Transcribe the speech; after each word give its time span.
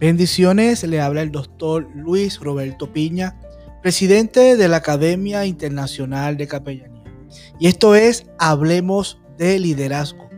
Bendiciones, 0.00 0.82
le 0.84 0.98
habla 0.98 1.20
el 1.20 1.30
doctor 1.30 1.86
Luis 1.94 2.40
Roberto 2.40 2.90
Piña, 2.90 3.38
presidente 3.82 4.56
de 4.56 4.66
la 4.66 4.78
Academia 4.78 5.44
Internacional 5.44 6.38
de 6.38 6.48
Capellanía. 6.48 7.04
Y 7.58 7.66
esto 7.66 7.94
es 7.94 8.24
Hablemos 8.38 9.20
de 9.36 9.58
Liderazgo, 9.58 10.30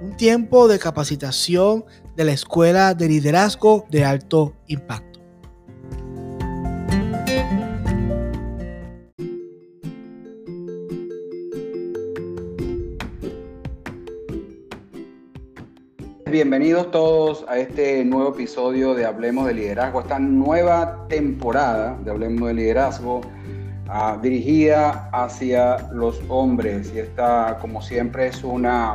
un 0.00 0.16
tiempo 0.16 0.68
de 0.68 0.78
capacitación 0.78 1.84
de 2.14 2.26
la 2.26 2.32
Escuela 2.32 2.94
de 2.94 3.08
Liderazgo 3.08 3.86
de 3.90 4.04
Alto 4.04 4.54
Impacto. 4.68 5.07
Bienvenidos 16.30 16.90
todos 16.90 17.46
a 17.48 17.58
este 17.58 18.04
nuevo 18.04 18.34
episodio 18.34 18.94
de 18.94 19.06
Hablemos 19.06 19.46
de 19.46 19.54
Liderazgo, 19.54 20.00
esta 20.00 20.18
nueva 20.18 21.06
temporada 21.08 21.96
de 22.04 22.10
Hablemos 22.10 22.48
de 22.48 22.54
Liderazgo 22.54 23.22
ah, 23.88 24.18
dirigida 24.20 25.08
hacia 25.10 25.88
los 25.90 26.20
hombres 26.28 26.92
y 26.94 26.98
esta 26.98 27.56
como 27.62 27.80
siempre 27.80 28.26
es 28.26 28.44
una 28.44 28.94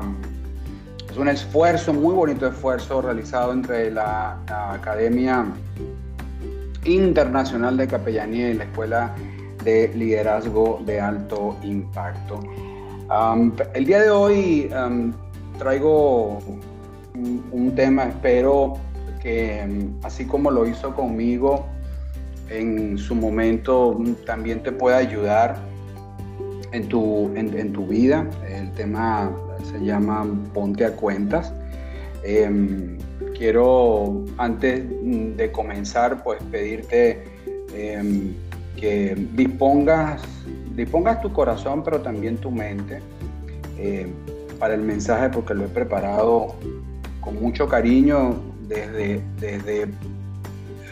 es 1.09 1.17
un 1.17 1.27
esfuerzo, 1.27 1.91
muy 1.91 2.13
bonito 2.13 2.45
esfuerzo 2.47 3.01
realizado 3.01 3.51
entre 3.51 3.89
la, 3.89 4.37
Academia 4.71 5.47
Internacional 6.85 7.77
de 7.77 7.87
Capellanía 7.87 8.51
y 8.51 8.53
la 8.53 8.65
Escuela 8.65 9.15
de 9.63 9.87
Liderazgo 9.95 10.83
de 10.85 11.01
Alto 11.01 11.57
Impacto. 11.63 12.41
el 13.73 13.85
día 13.85 14.01
de 14.03 14.11
hoy 14.11 14.69
traigo 15.57 16.39
un, 17.53 17.75
tema, 17.75 18.05
espero 18.05 18.73
que 19.21 19.65
mm, 19.65 20.05
así 20.05 20.25
como 20.25 20.51
lo 20.51 20.65
hizo 20.67 20.93
conmigo 20.95 21.65
en 22.49 22.97
su 22.97 23.15
momento, 23.15 23.95
mm, 23.97 24.25
también 24.25 24.61
te 24.61 24.71
pueda 24.71 24.97
ayudar 24.97 25.55
en 26.71 26.87
tu, 26.87 27.31
en, 27.35 27.71
tu 27.71 27.87
vida. 27.87 28.27
El 28.49 28.71
tema 28.71 29.31
se 29.71 29.79
llama 29.79 30.25
Ponte 30.53 30.85
a 30.85 30.91
cuentas. 30.91 31.53
Em, 32.23 32.97
quiero, 33.37 34.23
antes 34.37 34.83
mm, 34.83 35.35
de 35.35 35.51
comenzar, 35.51 36.23
pues 36.23 36.41
pedirte 36.51 37.23
em, 37.75 38.33
que 38.75 39.15
dispongas, 39.33 40.21
dispongas 40.75 41.21
tu 41.21 41.31
corazón, 41.31 41.83
pero 41.83 42.01
también 42.01 42.37
tu 42.37 42.51
mente 42.51 42.99
em, 43.77 44.11
para 44.59 44.73
el 44.73 44.81
mensaje, 44.81 45.29
porque 45.29 45.53
lo 45.53 45.65
he 45.65 45.67
preparado 45.67 46.55
con 47.23 47.41
mucho 47.41 47.67
cariño 47.67 48.35
desde, 48.67 49.21
desde 49.39 49.87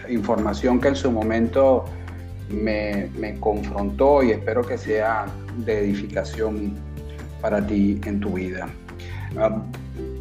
información 0.09 0.79
que 0.79 0.89
en 0.89 0.95
su 0.95 1.11
momento 1.11 1.85
me, 2.49 3.09
confrontó 3.39 4.23
y 4.23 4.31
espero 4.31 4.61
que 4.61 4.77
sea 4.77 5.27
de 5.65 5.79
edificación 5.79 6.73
para 7.41 7.65
ti 7.65 7.99
en 8.05 8.19
tu 8.19 8.33
vida. 8.33 8.69
Ah, 9.37 9.63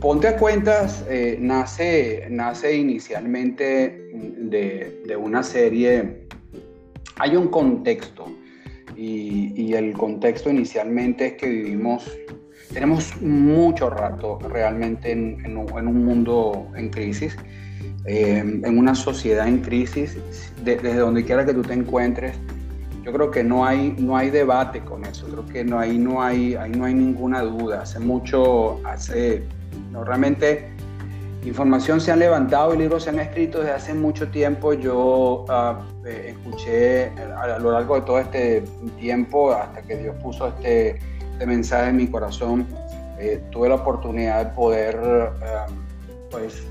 ponte 0.00 0.28
a 0.28 0.36
cuentas, 0.36 1.05
eh, 1.08 1.36
nace, 1.41 2.27
nace 2.31 2.77
inicialmente 2.77 4.11
de, 4.38 5.16
una 5.20 5.42
serie, 5.42 6.27
hay 7.16 7.36
un 7.36 7.48
contexto 7.48 8.27
y, 8.97 9.53
y, 9.61 9.75
el 9.75 9.92
contexto 9.92 10.50
inicialmente 10.50 11.27
es 11.27 11.33
que 11.34 11.48
vivimos 11.48 12.11
tenemos 12.73 13.21
mucho 13.21 13.91
rato 13.91 14.39
realmente 14.49 15.13
en, 15.13 15.57
un 15.57 16.05
mundo 16.05 16.69
en 16.77 16.91
crisis, 16.91 17.37
eh, 18.07 18.39
en 18.39 18.79
una 18.79 18.95
sociedad 18.95 19.49
en 19.49 19.59
crisis, 19.59 20.19
desde 20.65 20.97
donde 20.97 21.25
quiera 21.25 21.45
que 21.45 21.53
tú 21.53 21.62
te 21.62 21.75
encuentres. 21.75 22.37
Yo 23.03 23.12
creo 23.12 23.31
que 23.31 23.43
no 23.43 23.65
hay, 23.65 23.97
no 23.99 24.17
hay 24.17 24.31
debate 24.31 24.81
con 24.81 25.05
eso, 25.05 25.27
creo 25.27 25.47
que 25.47 25.65
no, 25.65 25.78
ahí, 25.78 25.99
no 25.99 26.22
hay, 26.22 26.55
ahí 26.55 26.71
no 26.71 26.84
hay 26.84 26.94
ninguna 26.94 27.43
duda. 27.43 27.83
Hace 27.83 27.99
mucho, 27.99 28.81
hace, 28.87 29.43
no, 29.91 30.05
realmente 30.05 30.69
información 31.44 32.00
se 32.00 32.12
ha 32.12 32.17
levantado 32.17 32.75
y 32.75 32.78
libros 32.78 33.05
se 33.05 33.11
han 33.11 33.19
escrito 33.19 33.61
desde 33.61 33.73
hace 33.73 33.94
mucho 33.94 34.28
tiempo. 34.28 34.75
Yo 34.75 35.47
ah, 35.49 35.81
eh, 36.06 36.34
escuché 36.37 37.09
a, 37.09 37.59
lo 37.59 37.73
largo 37.73 37.97
de 37.97 38.03
todo 38.03 38.19
este 38.19 38.62
tiempo, 38.99 39.53
hasta 39.53 39.83
que 39.83 39.97
Dios 39.97 40.15
puso 40.23 40.49
este, 40.49 40.99
este 41.41 41.47
mensaje 41.47 41.89
en 41.89 41.97
mi 41.97 42.06
corazón, 42.06 42.67
eh, 43.19 43.43
tuve 43.51 43.71
la 43.71 43.77
oportunidad 43.77 44.45
de 44.45 44.55
poder 44.55 45.01
eh, 45.43 45.73
pues, 46.31 46.67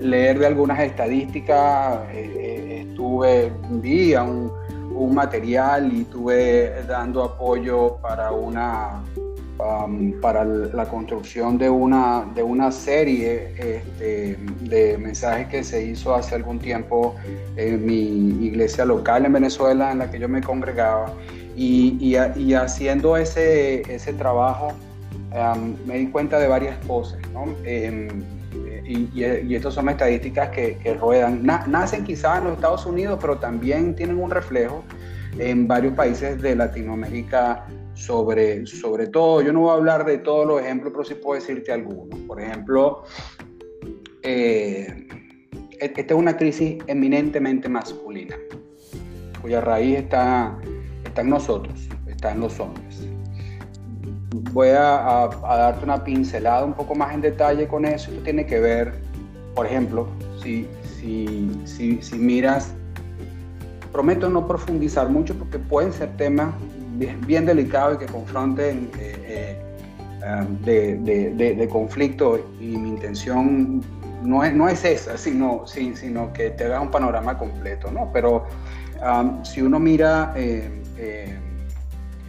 leer 0.00 0.38
de 0.38 0.46
algunas 0.46 0.80
estadísticas, 0.80 1.98
eh, 2.10 2.86
estuve, 2.88 3.52
vi 3.68 4.14
un, 4.14 4.50
un, 4.94 5.14
material 5.14 5.92
y 5.92 6.00
estuve 6.00 6.72
dando 6.88 7.22
apoyo 7.22 7.98
para 8.00 8.32
una 8.32 9.02
um, 9.58 10.18
para 10.22 10.42
la 10.42 10.86
construcción 10.86 11.58
de 11.58 11.68
una, 11.68 12.24
de 12.34 12.42
una 12.42 12.72
serie 12.72 13.52
este, 13.58 14.38
de 14.62 14.96
mensajes 14.96 15.48
que 15.48 15.62
se 15.62 15.84
hizo 15.84 16.14
hace 16.14 16.34
algún 16.34 16.58
tiempo 16.58 17.14
en 17.56 17.84
mi 17.84 18.46
iglesia 18.46 18.86
local 18.86 19.26
en 19.26 19.34
Venezuela 19.34 19.92
en 19.92 19.98
la 19.98 20.10
que 20.10 20.18
yo 20.18 20.30
me 20.30 20.40
congregaba 20.40 21.12
y, 21.56 22.16
haciendo 22.54 23.16
ese, 23.16 23.82
ese 23.92 24.12
trabajo 24.14 24.72
me 25.86 25.98
di 25.98 26.06
cuenta 26.08 26.38
de 26.38 26.46
varias 26.46 26.76
cosas, 26.86 27.18
em, 27.64 28.08
y, 28.86 29.08
y, 29.14 29.54
estas 29.54 29.74
son 29.74 29.88
estadísticas 29.88 30.50
que, 30.50 30.96
ruedan. 31.00 31.44
nacen 31.44 32.04
quizás 32.04 32.38
en 32.38 32.44
los 32.44 32.54
Estados 32.54 32.86
Unidos, 32.86 33.18
pero 33.20 33.38
también 33.38 33.96
tienen 33.96 34.18
un 34.18 34.30
reflejo 34.30 34.84
en 35.38 35.66
varios 35.66 35.94
países 35.94 36.40
de 36.40 36.54
Latinoamérica 36.54 37.66
sobre, 37.94 38.66
sobre 38.66 39.06
todo. 39.06 39.42
Yo 39.42 39.52
no 39.52 39.60
voy 39.60 39.70
a 39.70 39.74
hablar 39.74 40.04
de 40.04 40.18
todos 40.18 40.46
los 40.46 40.60
ejemplos, 40.60 40.92
pero 40.92 41.04
sí 41.04 41.14
puedo 41.14 41.40
decirte 41.40 41.72
algunos. 41.72 42.18
Por 42.20 42.40
ejemplo, 42.40 43.04
eh, 44.22 45.08
e-, 45.80 45.92
esta 45.96 46.00
es 46.00 46.12
una 46.12 46.36
crisis 46.36 46.78
eminentemente 46.86 47.68
masculina, 47.68 48.36
cuya 49.40 49.60
raíz 49.60 49.98
está 49.98 50.58
está 51.14 51.22
en 51.22 51.30
nosotros, 51.30 51.88
está 52.08 52.32
en 52.32 52.40
los 52.40 52.58
hombres. 52.58 53.06
Voy 54.52 54.70
a, 54.70 55.30
darte 55.44 55.84
una 55.84 56.02
pincelada 56.02 56.64
un 56.64 56.72
poco 56.72 56.96
más 56.96 57.14
en 57.14 57.20
detalle 57.20 57.68
con 57.68 57.84
eso. 57.84 58.10
Esto 58.10 58.24
tiene 58.24 58.44
que 58.44 58.58
ver, 58.58 58.94
por 59.54 59.64
ejemplo, 59.64 60.08
si, 60.42 60.66
si, 60.98 62.00
si, 62.02 62.18
miras, 62.18 62.74
prometo 63.92 64.28
no 64.28 64.44
profundizar 64.44 65.08
mucho 65.08 65.36
porque 65.36 65.60
pueden 65.60 65.92
ser 65.92 66.08
temas 66.16 66.52
bien, 66.96 67.46
delicados 67.46 67.94
y 67.94 67.98
que 67.98 68.06
confronten 68.06 68.90
eh, 68.98 69.62
eh, 70.20 70.42
um, 70.42 70.60
de, 70.64 71.68
conflicto 71.70 72.44
y 72.60 72.76
mi 72.76 72.88
intención 72.88 73.82
no 74.24 74.42
es, 74.42 74.52
no 74.52 74.68
es 74.68 74.84
esa, 74.84 75.16
sino, 75.16 75.64
sino 75.64 76.32
que 76.32 76.50
te 76.50 76.66
da 76.66 76.80
un 76.80 76.90
panorama 76.90 77.38
completo, 77.38 77.92
¿no? 77.92 78.10
Pero 78.12 78.46
um, 79.00 79.44
si 79.44 79.62
uno 79.62 79.78
mira 79.78 80.32
eh, 80.34 80.82
eh, 80.98 81.38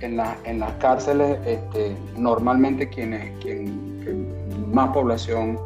en, 0.02 0.20
en, 0.44 0.60
las 0.60 0.74
cárceles, 0.80 1.40
este, 1.46 1.96
normalmente 2.18 2.90
quienes, 2.90 3.32
quien, 3.42 3.96
más 4.72 4.90
población 4.90 5.58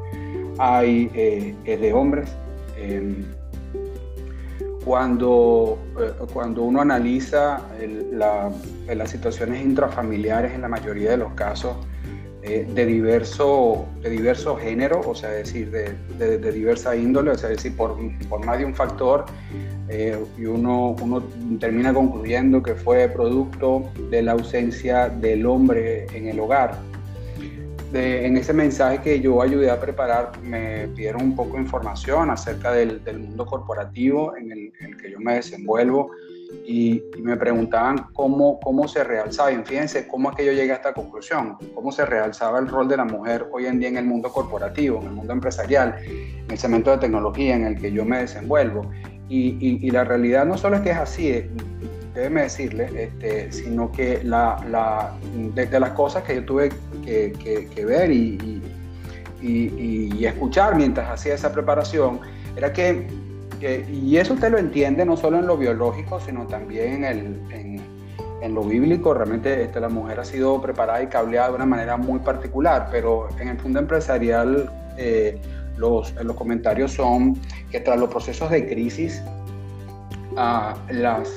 hay 0.57 1.09
eh, 1.13 1.55
es 1.65 1.81
de 1.81 1.93
hombres. 1.93 2.29
Em, 2.77 3.25
cuando, 4.85 5.77
eh, 5.99 6.13
cuando 6.33 6.63
uno 6.63 6.81
analiza 6.81 7.61
las 8.11 9.09
situaciones 9.09 9.61
intrafamiliares, 9.63 10.53
en 10.53 10.61
la 10.61 10.67
mayoría 10.67 11.11
de 11.11 11.17
los 11.17 11.33
casos, 11.33 11.75
de, 12.41 12.85
diverso, 12.85 13.85
de 14.01 14.09
diverso 14.09 14.55
género, 14.55 15.01
o 15.05 15.13
sea, 15.13 15.29
decir, 15.29 15.69
de, 15.71 15.95
de, 16.17 16.51
diversa 16.51 16.95
índole, 16.95 17.31
o 17.31 17.37
sea, 17.37 17.49
decir, 17.49 17.75
por, 17.75 17.97
por 18.29 18.45
más 18.45 18.59
de 18.59 18.65
un 18.65 18.73
factor, 18.73 19.25
eh, 19.89 20.17
y 20.37 20.45
uno, 20.45 20.95
uno 21.01 21.23
termina 21.59 21.93
concluyendo 21.93 22.63
que 22.63 22.75
fue 22.75 23.09
producto 23.09 23.89
de 24.09 24.21
la 24.21 24.33
ausencia 24.33 25.09
del 25.09 25.45
hombre 25.45 26.05
en 26.13 26.27
el 26.27 26.39
hogar. 26.39 26.77
en 27.93 28.37
ese 28.37 28.53
mensaje 28.53 29.01
que 29.01 29.19
yo 29.19 29.41
ayudé 29.41 29.69
a 29.69 29.79
preparar, 29.79 30.31
me 30.43 30.87
pidieron 30.95 31.23
un 31.23 31.35
poco 31.35 31.57
de 31.57 31.63
información 31.63 32.29
acerca 32.29 32.71
del, 32.71 33.03
del 33.03 33.19
mundo 33.19 33.45
corporativo 33.45 34.37
en 34.37 34.51
el, 34.51 34.71
que 34.97 35.11
yo 35.11 35.19
me 35.19 35.35
desenvuelvo 35.35 36.11
y, 36.65 37.03
me 37.19 37.37
preguntaban 37.37 38.07
cómo, 38.13 38.59
cómo 38.59 38.87
se 38.87 39.03
realzaba. 39.03 39.51
Y 39.51 39.57
fíjense 39.63 40.07
cómo 40.07 40.31
es 40.31 40.37
que 40.37 40.45
yo 40.45 40.51
llegué 40.51 40.71
a 40.71 40.75
esta 40.75 40.93
conclusión, 40.93 41.57
cómo 41.75 41.91
se 41.91 42.05
realzaba 42.05 42.59
el 42.59 42.67
rol 42.67 42.87
de 42.87 42.97
la 42.97 43.05
mujer 43.05 43.47
hoy 43.51 43.65
en 43.65 43.79
día 43.79 43.89
en 43.89 43.97
el 43.97 44.05
mundo 44.05 44.31
corporativo, 44.31 44.99
en 45.01 45.07
el 45.07 45.13
mundo 45.13 45.33
empresarial, 45.33 45.95
en 46.05 46.45
el 46.49 46.57
segmento 46.57 46.91
de 46.91 46.97
tecnología 46.97 47.55
en 47.55 47.65
el 47.65 47.79
que 47.79 47.91
yo 47.91 48.05
me 48.05 48.19
desenvuelvo. 48.19 48.89
Y, 49.29 49.91
la 49.91 50.03
realidad 50.03 50.45
no 50.45 50.57
solo 50.57 50.77
es 50.77 50.81
que 50.81 50.89
es 50.89 50.97
así, 50.97 51.29
eh, 51.29 51.49
déjeme 52.15 52.43
decirle, 52.43 52.89
este, 52.95 53.51
sino 53.51 53.91
que 53.91 54.23
la, 54.23 54.63
la, 54.67 55.13
de, 55.53 55.79
las 55.79 55.91
cosas 55.91 56.23
que 56.23 56.35
yo 56.35 56.45
tuve 56.45 56.69
que, 57.03 57.33
que, 57.73 57.85
ver 57.85 58.11
y, 58.11 58.61
y, 59.41 60.25
escuchar 60.25 60.75
mientras 60.75 61.09
hacía 61.09 61.35
esa 61.35 61.51
preparación, 61.51 62.19
era 62.55 62.73
que 62.73 63.07
y 63.61 64.17
eso 64.17 64.33
usted 64.33 64.51
lo 64.51 64.57
entiende 64.57 65.05
no 65.05 65.17
solo 65.17 65.39
en 65.39 65.47
lo 65.47 65.57
biológico, 65.57 66.19
sino 66.19 66.45
también 66.47 67.03
en, 67.03 67.79
en, 68.41 68.55
lo 68.55 68.63
bíblico. 68.63 69.13
Realmente 69.13 69.63
este, 69.63 69.79
la 69.79 69.89
mujer 69.89 70.19
ha 70.19 70.25
sido 70.25 70.61
preparada 70.61 71.03
y 71.03 71.07
cableada 71.07 71.49
de 71.49 71.55
una 71.55 71.65
manera 71.65 71.97
muy 71.97 72.19
particular, 72.19 72.87
pero 72.91 73.27
en 73.39 73.49
el 73.49 73.61
mundo 73.61 73.79
empresarial 73.79 74.71
eh, 74.97 75.39
los, 75.77 76.13
los, 76.23 76.35
comentarios 76.35 76.93
son 76.93 77.37
que 77.69 77.79
tras 77.79 77.99
los 77.99 78.09
procesos 78.09 78.49
de 78.49 78.67
crisis, 78.67 79.21
ah, 80.35 80.75
las, 80.89 81.29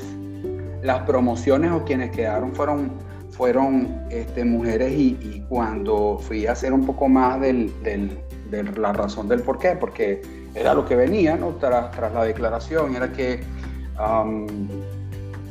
las 0.82 1.00
promociones 1.02 1.70
o 1.72 1.84
quienes 1.84 2.10
quedaron 2.12 2.54
fueron 2.54 2.92
fueron 3.32 4.04
este, 4.10 4.44
mujeres 4.44 4.92
y, 4.92 5.42
cuando 5.48 6.18
fui 6.18 6.46
a 6.46 6.52
hacer 6.52 6.72
un 6.72 6.86
poco 6.86 7.08
más 7.08 7.40
del, 7.40 7.72
de 7.82 8.62
la 8.78 8.92
razón 8.92 9.28
del 9.28 9.40
por 9.40 9.58
qué, 9.58 9.76
porque 9.78 10.22
era 10.54 10.74
lo 10.74 10.84
que 10.84 10.96
venía 10.96 11.36
¿no? 11.36 11.56
tras, 11.56 11.90
tras 11.92 12.12
la 12.12 12.24
declaración, 12.24 12.94
era 12.96 13.12
que 13.12 13.42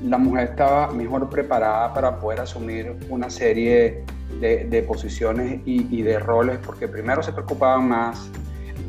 la 0.03 0.17
mujer 0.17 0.49
estaba 0.49 0.91
mejor 0.91 1.29
preparada 1.29 1.93
para 1.93 2.19
poder 2.19 2.41
asumir 2.41 2.97
una 3.09 3.29
serie 3.29 4.03
de, 4.39 4.65
de 4.65 4.83
posiciones 4.83 5.61
y, 5.65 5.87
y, 5.95 6.01
de 6.01 6.17
roles, 6.19 6.57
porque 6.65 6.87
primero 6.87 7.21
se 7.21 7.31
preocupaban 7.31 7.87
más 7.87 8.31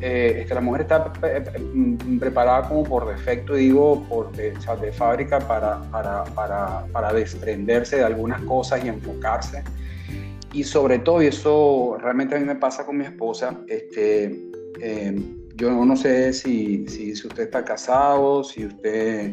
eh, 0.03 0.41
es 0.41 0.49
que 0.49 0.55
la 0.55 0.61
mujer 0.61 0.81
está 0.81 1.13
eh, 1.23 1.45
eh, 1.55 2.19
preparada 2.19 2.69
como 2.69 2.83
por 2.83 3.07
defecto, 3.07 3.55
digo, 3.55 4.05
por 4.09 4.33
de, 4.33 4.53
fábrica 4.93 5.39
para, 5.39 5.81
para, 5.93 6.25
para, 6.25 6.85
para, 6.93 7.13
desprenderse 7.13 7.99
de 7.99 8.05
algunas 8.05 8.43
cosas 8.43 8.85
y 8.85 8.89
enfocarse. 8.89 9.63
Y 10.53 10.65
sobre 10.65 10.99
todo, 10.99 11.23
y 11.23 11.29
eso 11.29 11.97
realmente 12.01 12.35
a 12.35 12.41
mí 12.41 12.45
me 12.45 12.57
pasa 12.57 12.85
con 12.85 12.99
mi 12.99 13.05
esposa, 13.05 13.61
este, 13.69 14.51
yo 15.63 15.85
no 15.85 15.95
sé 15.95 16.33
si, 16.33 16.89
si, 16.89 17.13
usted 17.13 17.45
está 17.45 17.65
casado, 17.65 18.43
si 18.43 18.67
usted 18.67 19.33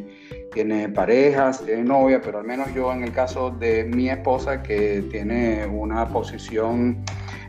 tiene 0.54 0.88
parejas, 0.90 1.66
tiene 1.66 1.84
novia, 1.84 2.22
pero 2.22 2.38
al 2.38 2.46
menos 2.46 2.72
yo 2.76 2.94
en 2.94 3.04
el 3.04 3.12
caso 3.12 3.50
de 3.50 3.86
mi 3.86 4.12
esposa 4.12 4.62
que 4.62 5.04
tiene 5.10 5.66
una 5.66 6.08
posición 6.08 7.04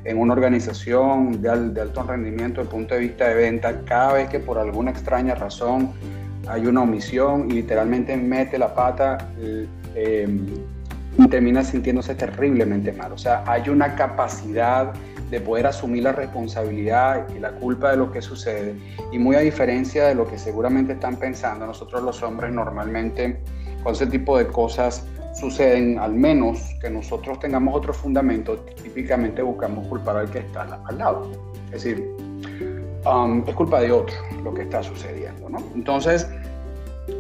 en 0.05 0.17
una 0.17 0.33
organización 0.33 1.43
de, 1.43 1.51
alto 1.51 2.05
rendimiento 2.05 2.63
desde 2.63 2.63
el 2.63 2.69
punto 2.69 2.95
de 2.95 3.01
vista 3.01 3.29
de 3.29 3.35
venta, 3.35 3.85
cada 3.85 4.15
vez 4.15 4.31
que 4.31 4.41
por 4.41 4.57
alguna 4.57 4.93
extraña 4.93 5.35
razón 5.35 5.93
hay 6.49 6.65
una 6.65 6.81
omisión 6.81 7.51
y 7.51 7.57
literalmente 7.57 8.17
mete 8.17 8.57
la 8.59 8.75
pata, 8.75 9.29
eh, 9.95 10.27
termina 11.31 11.63
sintiéndose 11.63 12.15
terriblemente 12.15 12.93
mal. 12.93 13.13
O 13.13 13.19
sea, 13.19 13.45
hay 13.47 13.69
una 13.69 13.95
capacidad 13.95 14.93
de 15.31 15.41
poder 15.41 15.67
asumir 15.67 16.03
la 16.03 16.13
responsabilidad 16.13 17.27
y 17.35 17.39
la 17.39 17.53
culpa 17.53 17.93
de 17.93 17.97
lo 17.97 18.11
que 18.11 18.21
sucede. 18.21 18.75
Y 19.13 19.19
muy 19.19 19.37
a 19.37 19.41
diferencia 19.41 20.07
de 20.07 20.15
lo 20.15 20.27
que 20.27 20.39
seguramente 20.39 20.95
están 20.95 21.17
pensando, 21.17 21.67
nosotros 21.67 22.03
los 22.03 22.23
hombres 22.23 22.53
normalmente 22.53 23.41
con 23.83 23.93
ese 23.93 24.07
tipo 24.07 24.37
de 24.39 24.47
cosas 24.49 25.07
suceden, 25.35 25.99
al 25.99 26.13
menos 26.13 26.59
que 26.81 26.91
nosotros 26.91 27.39
tengamos 27.39 27.75
otro 27.75 27.95
fundamento, 27.95 28.57
típicamente 28.83 29.43
buscamos 29.43 29.87
culpar 29.87 30.17
al 30.17 30.31
que 30.31 30.41
está 30.41 30.81
al 30.85 30.99
lado. 30.99 31.31
Es 31.67 31.85
decir, 31.85 32.05
um, 33.07 33.45
es 33.47 33.55
culpa 33.55 33.81
de 33.81 33.93
otro 33.93 34.15
lo 34.43 34.53
que 34.53 34.63
está 34.63 34.83
sucediendo. 34.83 35.49
¿no? 35.49 35.59
Entonces, 35.75 36.29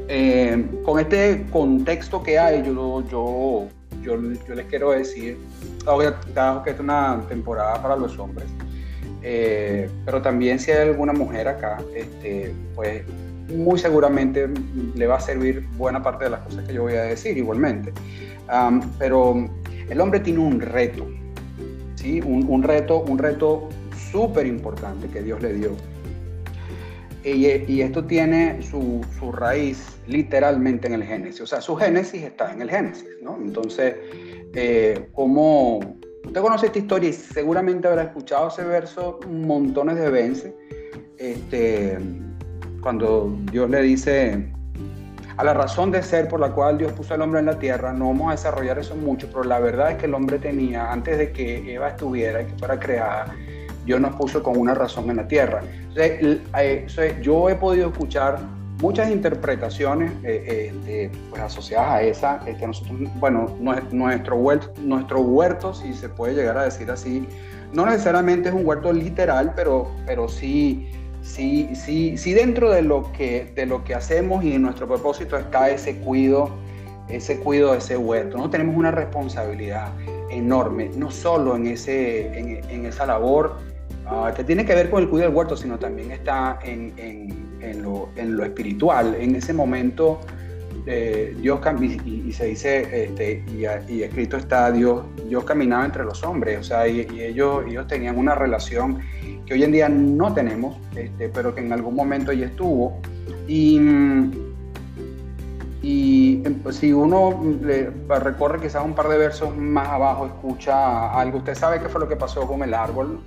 eh, 0.08 0.66
con 0.84 0.98
este 0.98 1.46
contexto 1.50 2.22
que 2.22 2.38
hay, 2.38 2.62
yo, 2.64 3.02
yo, 3.08 3.68
yo, 4.02 4.16
les 4.16 4.66
quiero 4.66 4.90
decir, 4.92 5.38
claro 6.34 6.62
que 6.62 6.70
es 6.70 6.80
una 6.80 7.20
temporada 7.28 7.80
para 7.80 7.96
los 7.96 8.18
hombres, 8.18 8.48
eh, 9.22 9.90
pero 10.04 10.22
también 10.22 10.58
si 10.58 10.70
hay 10.70 10.88
alguna 10.88 11.12
mujer 11.12 11.48
acá, 11.48 11.78
este, 11.94 12.54
pues 12.74 13.02
muy 13.50 13.78
seguramente 13.78 14.48
le 14.94 15.06
va 15.06 15.16
a 15.16 15.20
servir 15.20 15.66
buena 15.76 16.02
parte 16.02 16.24
de 16.24 16.30
las 16.30 16.40
cosas 16.40 16.64
que 16.66 16.74
yo 16.74 16.82
voy 16.82 16.94
a 16.94 17.02
decir 17.02 17.36
igualmente. 17.36 17.92
pero 18.98 19.48
el 19.88 20.00
hombre 20.00 20.20
tiene 20.20 20.40
un 20.40 20.60
reto, 20.60 21.06
¿sí? 21.96 22.20
un, 22.20 22.62
reto, 22.62 23.00
un 23.00 23.18
reto 23.18 23.68
súper 24.10 24.46
importante 24.46 25.08
que 25.08 25.22
Dios 25.22 25.42
le 25.42 25.54
dio. 25.54 25.70
Y, 27.22 27.80
esto 27.82 28.04
tiene 28.04 28.62
su, 28.62 29.02
raíz 29.32 29.98
literalmente 30.06 30.86
en 30.86 30.94
el 30.94 31.04
Génesis. 31.04 31.42
O 31.42 31.46
sea, 31.46 31.60
su 31.60 31.76
Génesis 31.76 32.22
está 32.22 32.52
en 32.52 32.62
el 32.62 32.70
Génesis, 32.70 33.08
¿no? 33.22 33.36
Entonces, 33.36 33.96
eh, 34.54 35.08
como 35.12 35.78
usted 36.24 36.40
conoce 36.40 36.66
esta 36.66 36.78
historia 36.78 37.10
y 37.10 37.12
seguramente 37.12 37.88
habrá 37.88 38.04
escuchado 38.04 38.48
ese 38.48 38.64
verso 38.64 39.20
montones 39.28 39.96
de 39.96 40.10
veces, 40.10 40.54
este, 41.18 41.98
cuando 42.80 43.36
Dios 43.52 43.68
le 43.68 43.82
dice 43.82 44.50
a 45.36 45.44
la 45.44 45.54
razón 45.54 45.90
de 45.90 46.02
ser 46.02 46.28
por 46.28 46.40
la 46.40 46.52
cual 46.52 46.78
Dios 46.78 46.92
puso 46.92 47.14
al 47.14 47.22
hombre 47.22 47.40
en 47.40 47.46
la 47.46 47.58
tierra, 47.58 47.92
no 47.92 48.08
vamos 48.08 48.28
a 48.28 48.32
desarrollar 48.32 48.78
eso 48.78 48.94
mucho, 48.96 49.26
pero 49.28 49.44
la 49.44 49.58
verdad 49.58 49.92
es 49.92 49.96
que 49.96 50.06
el 50.06 50.14
hombre 50.14 50.38
tenía, 50.38 50.92
antes 50.92 51.16
de 51.16 51.32
que 51.32 51.74
Eva 51.74 51.88
estuviera 51.88 52.42
y 52.42 52.46
que 52.46 52.58
fuera 52.58 52.78
creada, 52.78 53.34
Dios 53.90 54.00
nos 54.00 54.14
puso 54.14 54.40
con 54.40 54.56
una 54.56 54.72
razón 54.72 55.10
en 55.10 55.16
la 55.16 55.26
tierra. 55.26 55.62
Entonces, 55.96 57.20
yo 57.20 57.50
he 57.50 57.56
podido 57.56 57.88
escuchar 57.88 58.38
muchas 58.80 59.10
interpretaciones 59.10 60.12
eh, 60.22 60.72
eh, 60.86 61.10
pues 61.28 61.42
asociadas 61.42 61.90
a 61.90 62.02
esa, 62.02 62.40
que 62.44 62.64
nosotros, 62.64 62.96
bueno, 63.16 63.56
nuestro 63.58 64.36
huerto, 64.36 64.72
nuestro 64.80 65.22
huerto, 65.22 65.74
si 65.74 65.92
se 65.92 66.08
puede 66.08 66.34
llegar 66.34 66.56
a 66.56 66.62
decir 66.62 66.88
así, 66.88 67.26
no 67.72 67.84
necesariamente 67.84 68.48
es 68.50 68.54
un 68.54 68.64
huerto 68.64 68.92
literal, 68.92 69.54
pero, 69.56 69.90
pero 70.06 70.28
sí 70.28 70.88
si, 71.22 71.74
si, 71.74 72.16
si 72.16 72.32
dentro 72.32 72.70
de 72.70 72.82
lo, 72.82 73.10
que, 73.12 73.52
de 73.56 73.66
lo 73.66 73.82
que 73.82 73.96
hacemos 73.96 74.44
y 74.44 74.54
en 74.54 74.62
nuestro 74.62 74.86
propósito 74.86 75.36
está 75.36 75.68
ese 75.68 75.96
cuido, 75.96 76.50
ese 77.08 77.40
cuido 77.40 77.72
de 77.72 77.78
ese 77.78 77.96
huerto, 77.96 78.38
¿no? 78.38 78.50
tenemos 78.50 78.76
una 78.76 78.90
responsabilidad 78.90 79.88
enorme, 80.30 80.90
no 80.96 81.10
solo 81.10 81.56
en, 81.56 81.66
ese, 81.66 82.38
en, 82.38 82.86
esa 82.86 83.06
labor 83.06 83.58
ah, 84.10 84.32
que 84.34 84.44
tiene 84.44 84.64
que 84.64 84.74
ver 84.74 84.90
con 84.90 85.02
el 85.02 85.08
cuidado 85.08 85.30
del 85.30 85.36
huerto, 85.36 85.56
sino 85.56 85.78
también 85.78 86.10
está 86.10 86.58
en, 86.62 86.92
en 86.96 87.82
lo, 87.82 88.08
lo, 88.16 88.44
espiritual, 88.44 89.14
en 89.14 89.34
ese 89.36 89.52
momento. 89.52 90.20
Eh, 90.86 91.36
Dios 91.38 91.60
y, 91.80 92.28
y, 92.28 92.32
se 92.32 92.46
dice 92.46 93.04
este, 93.04 93.44
y, 93.86 94.02
escrito 94.02 94.38
está 94.38 94.72
Dios 94.72 95.04
Dios 95.28 95.44
caminaba 95.44 95.84
entre 95.84 96.04
los 96.04 96.24
hombres 96.24 96.58
o 96.58 96.62
sea 96.62 96.88
y, 96.88 97.00
ellos 97.20 97.64
ellos 97.68 97.86
tenían 97.86 98.16
una 98.16 98.34
relación 98.34 98.98
que 99.50 99.54
hoy 99.54 99.64
en 99.64 99.72
día 99.72 99.88
no 99.88 100.32
tenemos, 100.32 100.76
este, 100.94 101.28
pero 101.28 101.52
que 101.52 101.60
en 101.60 101.72
algún 101.72 101.96
momento 101.96 102.32
ya 102.32 102.46
estuvo. 102.46 103.00
Y, 103.48 103.80
y 105.82 106.40
em, 106.44 106.62
si 106.70 106.92
uno 106.92 107.36
le 107.60 107.90
recorre 108.20 108.60
quizás 108.60 108.84
un 108.84 108.94
par 108.94 109.08
de 109.08 109.18
versos 109.18 109.56
más 109.56 109.88
abajo, 109.88 110.26
escucha 110.26 111.12
algo, 111.12 111.38
usted 111.38 111.56
sabe 111.56 111.80
qué 111.80 111.88
fue 111.88 112.00
lo 112.00 112.06
que 112.06 112.14
pasó 112.14 112.46
con 112.46 112.62
el 112.62 112.74
árbol 112.74 113.18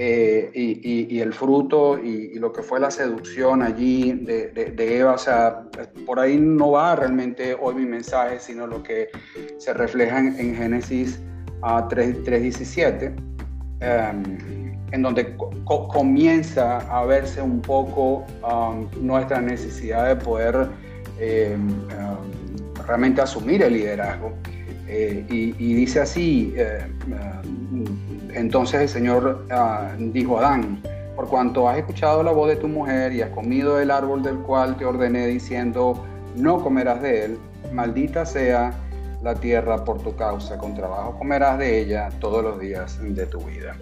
eh, 0.00 0.48
y, 0.54 1.12
y, 1.12 1.20
el 1.20 1.32
fruto 1.32 1.98
y, 1.98 2.38
lo 2.38 2.52
que 2.52 2.62
fue 2.62 2.78
la 2.78 2.88
seducción 2.88 3.62
allí 3.62 4.12
de, 4.12 4.96
Eva. 4.96 5.14
O 5.14 5.18
sea, 5.18 5.62
por 6.06 6.20
ahí 6.20 6.36
no 6.38 6.70
va 6.70 6.94
realmente 6.94 7.56
hoy 7.60 7.74
mi 7.74 7.84
mensaje, 7.84 8.38
sino 8.38 8.68
lo 8.68 8.80
que 8.80 9.08
se 9.58 9.74
refleja 9.74 10.20
en, 10.20 10.54
Génesis 10.54 11.20
3.17. 11.62 13.12
Ah, 13.80 14.14
en 14.92 15.02
donde 15.02 15.36
comienza 15.64 16.78
a 16.96 17.04
verse 17.04 17.42
un 17.42 17.60
poco 17.60 18.24
um, 18.48 18.88
nuestra 19.04 19.40
necesidad 19.40 20.08
de 20.08 20.16
poder 20.16 20.68
em, 21.18 21.68
um, 21.68 22.86
realmente 22.86 23.20
asumir 23.20 23.62
el 23.62 23.72
liderazgo. 23.72 24.32
Eh, 24.88 25.24
y, 25.28 25.74
dice 25.74 26.00
así, 26.00 26.54
eh, 26.56 26.86
um, 27.06 27.84
entonces 28.32 28.80
el 28.80 28.88
Señor 28.88 29.44
uh, 29.50 30.02
dijo 30.12 30.38
a 30.38 30.48
Adán, 30.48 30.82
por 31.14 31.28
cuanto 31.28 31.68
has 31.68 31.76
escuchado 31.76 32.22
la 32.22 32.32
voz 32.32 32.48
de 32.48 32.56
tu 32.56 32.68
mujer 32.68 33.12
y 33.12 33.20
has 33.20 33.30
comido 33.30 33.78
el 33.78 33.90
árbol 33.90 34.22
del 34.22 34.38
cual 34.38 34.76
te 34.78 34.86
ordené 34.86 35.26
diciendo, 35.26 36.02
no 36.36 36.62
comerás 36.62 37.02
de 37.02 37.24
él, 37.26 37.38
maldita 37.72 38.24
sea 38.24 38.72
la 39.22 39.34
tierra 39.34 39.84
por 39.84 40.00
tu 40.00 40.14
causa, 40.16 40.56
con 40.56 40.74
trabajo 40.74 41.18
comerás 41.18 41.58
de 41.58 41.80
ella 41.80 42.08
todos 42.20 42.42
los 42.42 42.58
días 42.58 42.98
de 43.02 43.26
tu 43.26 43.40
vida. 43.40 43.76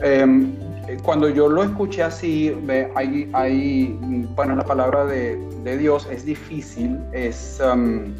Em, 0.00 0.54
cuando 1.02 1.28
yo 1.28 1.48
lo 1.48 1.64
escuché 1.64 2.02
así, 2.02 2.56
hay, 2.94 3.28
hay, 3.34 3.98
bueno, 4.34 4.56
la 4.56 4.64
palabra 4.64 5.04
de, 5.04 5.36
de 5.64 5.76
Dios 5.76 6.08
es 6.10 6.24
difícil, 6.24 6.98
es, 7.12 7.60
um, 7.60 8.14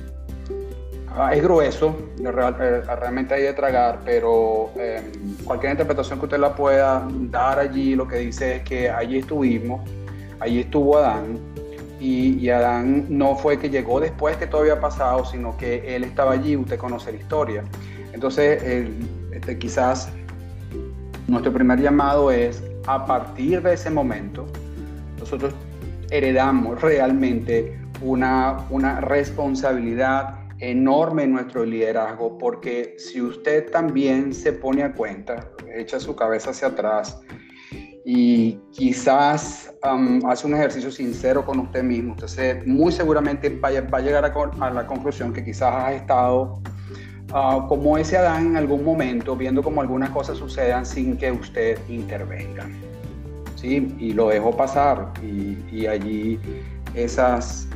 es 1.33 1.43
grueso, 1.43 1.97
eh, 2.19 2.83
realmente 2.97 3.35
hay 3.35 3.43
de 3.43 3.52
tragar, 3.52 4.00
pero 4.05 4.71
em, 4.76 5.37
cualquier 5.45 5.73
interpretación 5.73 6.19
que 6.19 6.26
usted 6.26 6.38
la 6.38 6.55
pueda 6.55 7.07
dar 7.31 7.59
allí, 7.59 7.95
lo 7.95 8.07
que 8.07 8.17
dice 8.17 8.57
es 8.57 8.62
que 8.62 8.88
allí 8.88 9.19
estuvimos, 9.19 9.81
allí 10.38 10.61
estuvo 10.61 10.99
Adán, 10.99 11.38
y, 12.00 12.49
Adán 12.49 13.07
no 13.11 13.37
fue 13.37 13.59
que 13.59 13.69
llegó 13.69 14.00
después 14.00 14.37
que 14.38 14.47
todo 14.47 14.62
había 14.62 14.81
pasado, 14.81 15.25
sino 15.26 15.57
que 15.59 15.95
él 15.95 16.05
estaba 16.05 16.33
allí, 16.33 16.57
usted 16.57 16.79
conoce 16.79 17.12
la 17.12 17.19
historia. 17.19 17.62
Entonces, 18.14 18.88
este, 19.33 19.59
quizás 19.59 20.09
nuestro 21.26 21.52
primer 21.52 21.79
llamado 21.79 22.31
es, 22.31 22.62
a 22.87 23.05
partir 23.05 23.61
de 23.61 23.75
ese 23.75 23.90
momento, 23.90 24.47
nosotros 25.19 25.52
heredamos 26.11 26.81
realmente 26.81 27.79
una, 28.00 28.64
una 28.71 29.02
responsabilidad 29.02 30.39
enorme 30.61 31.25
en 31.25 31.33
nuestro 31.33 31.64
liderazgo, 31.64 32.37
porque 32.38 32.95
si 32.99 33.21
usted 33.21 33.71
también 33.71 34.35
se 34.35 34.52
pone 34.52 34.83
a 34.83 34.93
cuenta, 34.93 35.50
echa 35.75 35.99
su 35.99 36.14
cabeza 36.14 36.50
hacia 36.50 36.69
atrás 36.69 37.21
y 38.05 38.59
quizás 38.73 39.73
hace 40.26 40.47
un 40.47 40.55
ejercicio 40.55 40.90
sincero 40.90 41.45
con 41.45 41.61
usted 41.61 41.83
mismo, 41.83 42.14
usted 42.23 42.64
muy 42.67 42.93
seguramente 42.93 43.49
va, 43.59 43.69
a 43.69 44.00
llegar 44.00 44.25
a, 44.25 44.71
la 44.71 44.87
conclusión 44.87 45.33
que 45.33 45.45
quizás 45.45 45.75
ha 45.75 45.93
estado 45.95 46.61
ah, 47.33 47.64
como 47.69 47.97
ese 47.97 48.19
Adán 48.19 48.49
en 48.49 48.57
algún 48.57 48.85
momento, 48.85 49.37
viendo 49.37 49.62
como 49.62 49.81
algunas 49.81 50.11
cosas 50.11 50.38
sucedan 50.38 50.85
sin 50.85 51.17
que 51.17 51.33
usted 51.33 51.79
intervenga. 51.88 52.69
¿sí? 53.57 53.95
Y 53.99 54.12
lo 54.12 54.29
dejó 54.29 54.57
pasar 54.57 55.12
y 55.23 55.87
allí 55.87 56.38
esas 56.95 57.69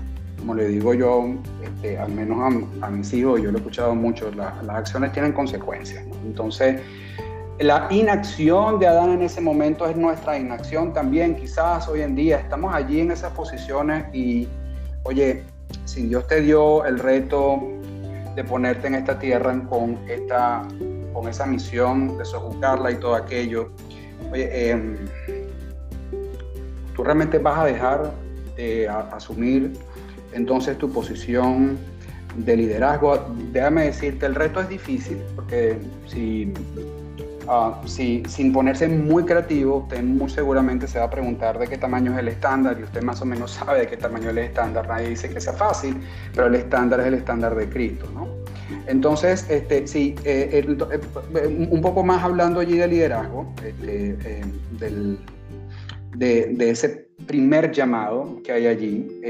como 0.44 0.56
le 0.56 0.68
digo 0.68 0.92
yo, 0.92 1.24
este, 1.62 1.96
al 1.96 2.12
menos 2.12 2.54
a, 2.82 2.90
mis 2.90 3.14
hijos, 3.14 3.40
yo 3.40 3.50
lo 3.50 3.56
he 3.56 3.60
escuchado 3.60 3.94
mucho, 3.94 4.30
las 4.30 4.68
acciones 4.68 5.10
tienen 5.12 5.32
consecuencias. 5.32 6.04
Entonces, 6.22 6.82
la 7.60 7.88
inacción 7.90 8.78
de 8.78 8.86
Adán 8.86 9.12
en 9.12 9.22
ese 9.22 9.40
momento 9.40 9.86
es 9.86 9.96
nuestra 9.96 10.38
inacción 10.38 10.92
también. 10.92 11.34
Quizás 11.34 11.88
hoy 11.88 12.02
en 12.02 12.14
día 12.14 12.40
estamos 12.40 12.74
allí 12.74 13.00
en 13.00 13.10
esas 13.10 13.32
posiciones 13.32 14.04
y, 14.12 14.46
oye, 15.04 15.44
si 15.86 16.08
Dios 16.08 16.26
te 16.26 16.42
dio 16.42 16.84
el 16.84 16.98
reto 16.98 17.62
de 18.36 18.44
ponerte 18.44 18.88
en 18.88 18.96
esta 18.96 19.18
tierra 19.18 19.58
con, 19.70 19.98
esta, 20.10 20.68
con 21.14 21.26
esa 21.26 21.46
misión 21.46 22.18
de 22.18 22.24
sojuzgarla 22.26 22.90
y 22.90 22.96
todo 22.96 23.14
aquello, 23.14 23.70
oye, 24.30 24.72
em, 24.72 24.98
tú 26.94 27.02
realmente 27.02 27.38
vas 27.38 27.60
a 27.60 27.64
dejar 27.64 28.12
de 28.56 28.86
asumir 28.86 29.72
entonces 30.34 30.76
tu 30.78 30.90
posición 30.90 31.78
de 32.36 32.56
liderazgo. 32.56 33.26
Déjame 33.52 33.84
decirte, 33.86 34.26
el 34.26 34.34
reto 34.34 34.60
es 34.60 34.68
difícil 34.68 35.18
porque 35.34 35.76
si, 36.06 36.52
ah, 37.48 37.80
si, 37.86 38.22
sin 38.28 38.52
ponerse 38.52 38.88
muy 38.88 39.24
creativo, 39.24 39.78
usted 39.78 40.02
muy 40.02 40.30
seguramente 40.30 40.86
se 40.86 40.98
va 40.98 41.06
a 41.06 41.10
preguntar 41.10 41.58
de 41.58 41.66
qué 41.66 41.78
tamaño 41.78 42.12
es 42.12 42.18
el 42.18 42.28
estándar 42.28 42.76
y 42.78 42.84
usted 42.84 43.02
más 43.02 43.20
o 43.22 43.24
menos 43.24 43.50
sabe 43.64 43.80
de 43.80 43.86
qué 43.86 43.96
tamaño 43.96 44.24
es 44.24 44.36
el 44.36 44.38
estándar. 44.38 44.88
Nadie 44.88 45.10
dice 45.10 45.30
que 45.30 45.40
sea 45.40 45.52
fácil, 45.52 45.96
pero 46.34 46.46
el 46.46 46.54
estándar 46.54 47.00
es 47.00 47.06
el 47.06 47.14
estándar 47.14 47.54
de 47.54 47.68
Cristo, 47.68 48.08
¿no? 48.14 48.28
Entonces, 48.86 49.46
este, 49.50 49.86
sí, 49.86 50.14
eh, 50.24 50.64
eh, 50.66 51.68
un 51.70 51.80
poco 51.80 52.02
más 52.02 52.22
hablando 52.22 52.60
allí 52.60 52.78
de 52.78 52.88
liderazgo, 52.88 53.52
este, 53.62 54.16
eh, 54.24 54.44
del, 54.78 55.18
de, 56.16 56.46
de, 56.54 56.70
ese 56.70 57.08
primer 57.26 57.72
llamado 57.72 58.40
que 58.42 58.52
hay 58.52 58.66
allí 58.66 59.20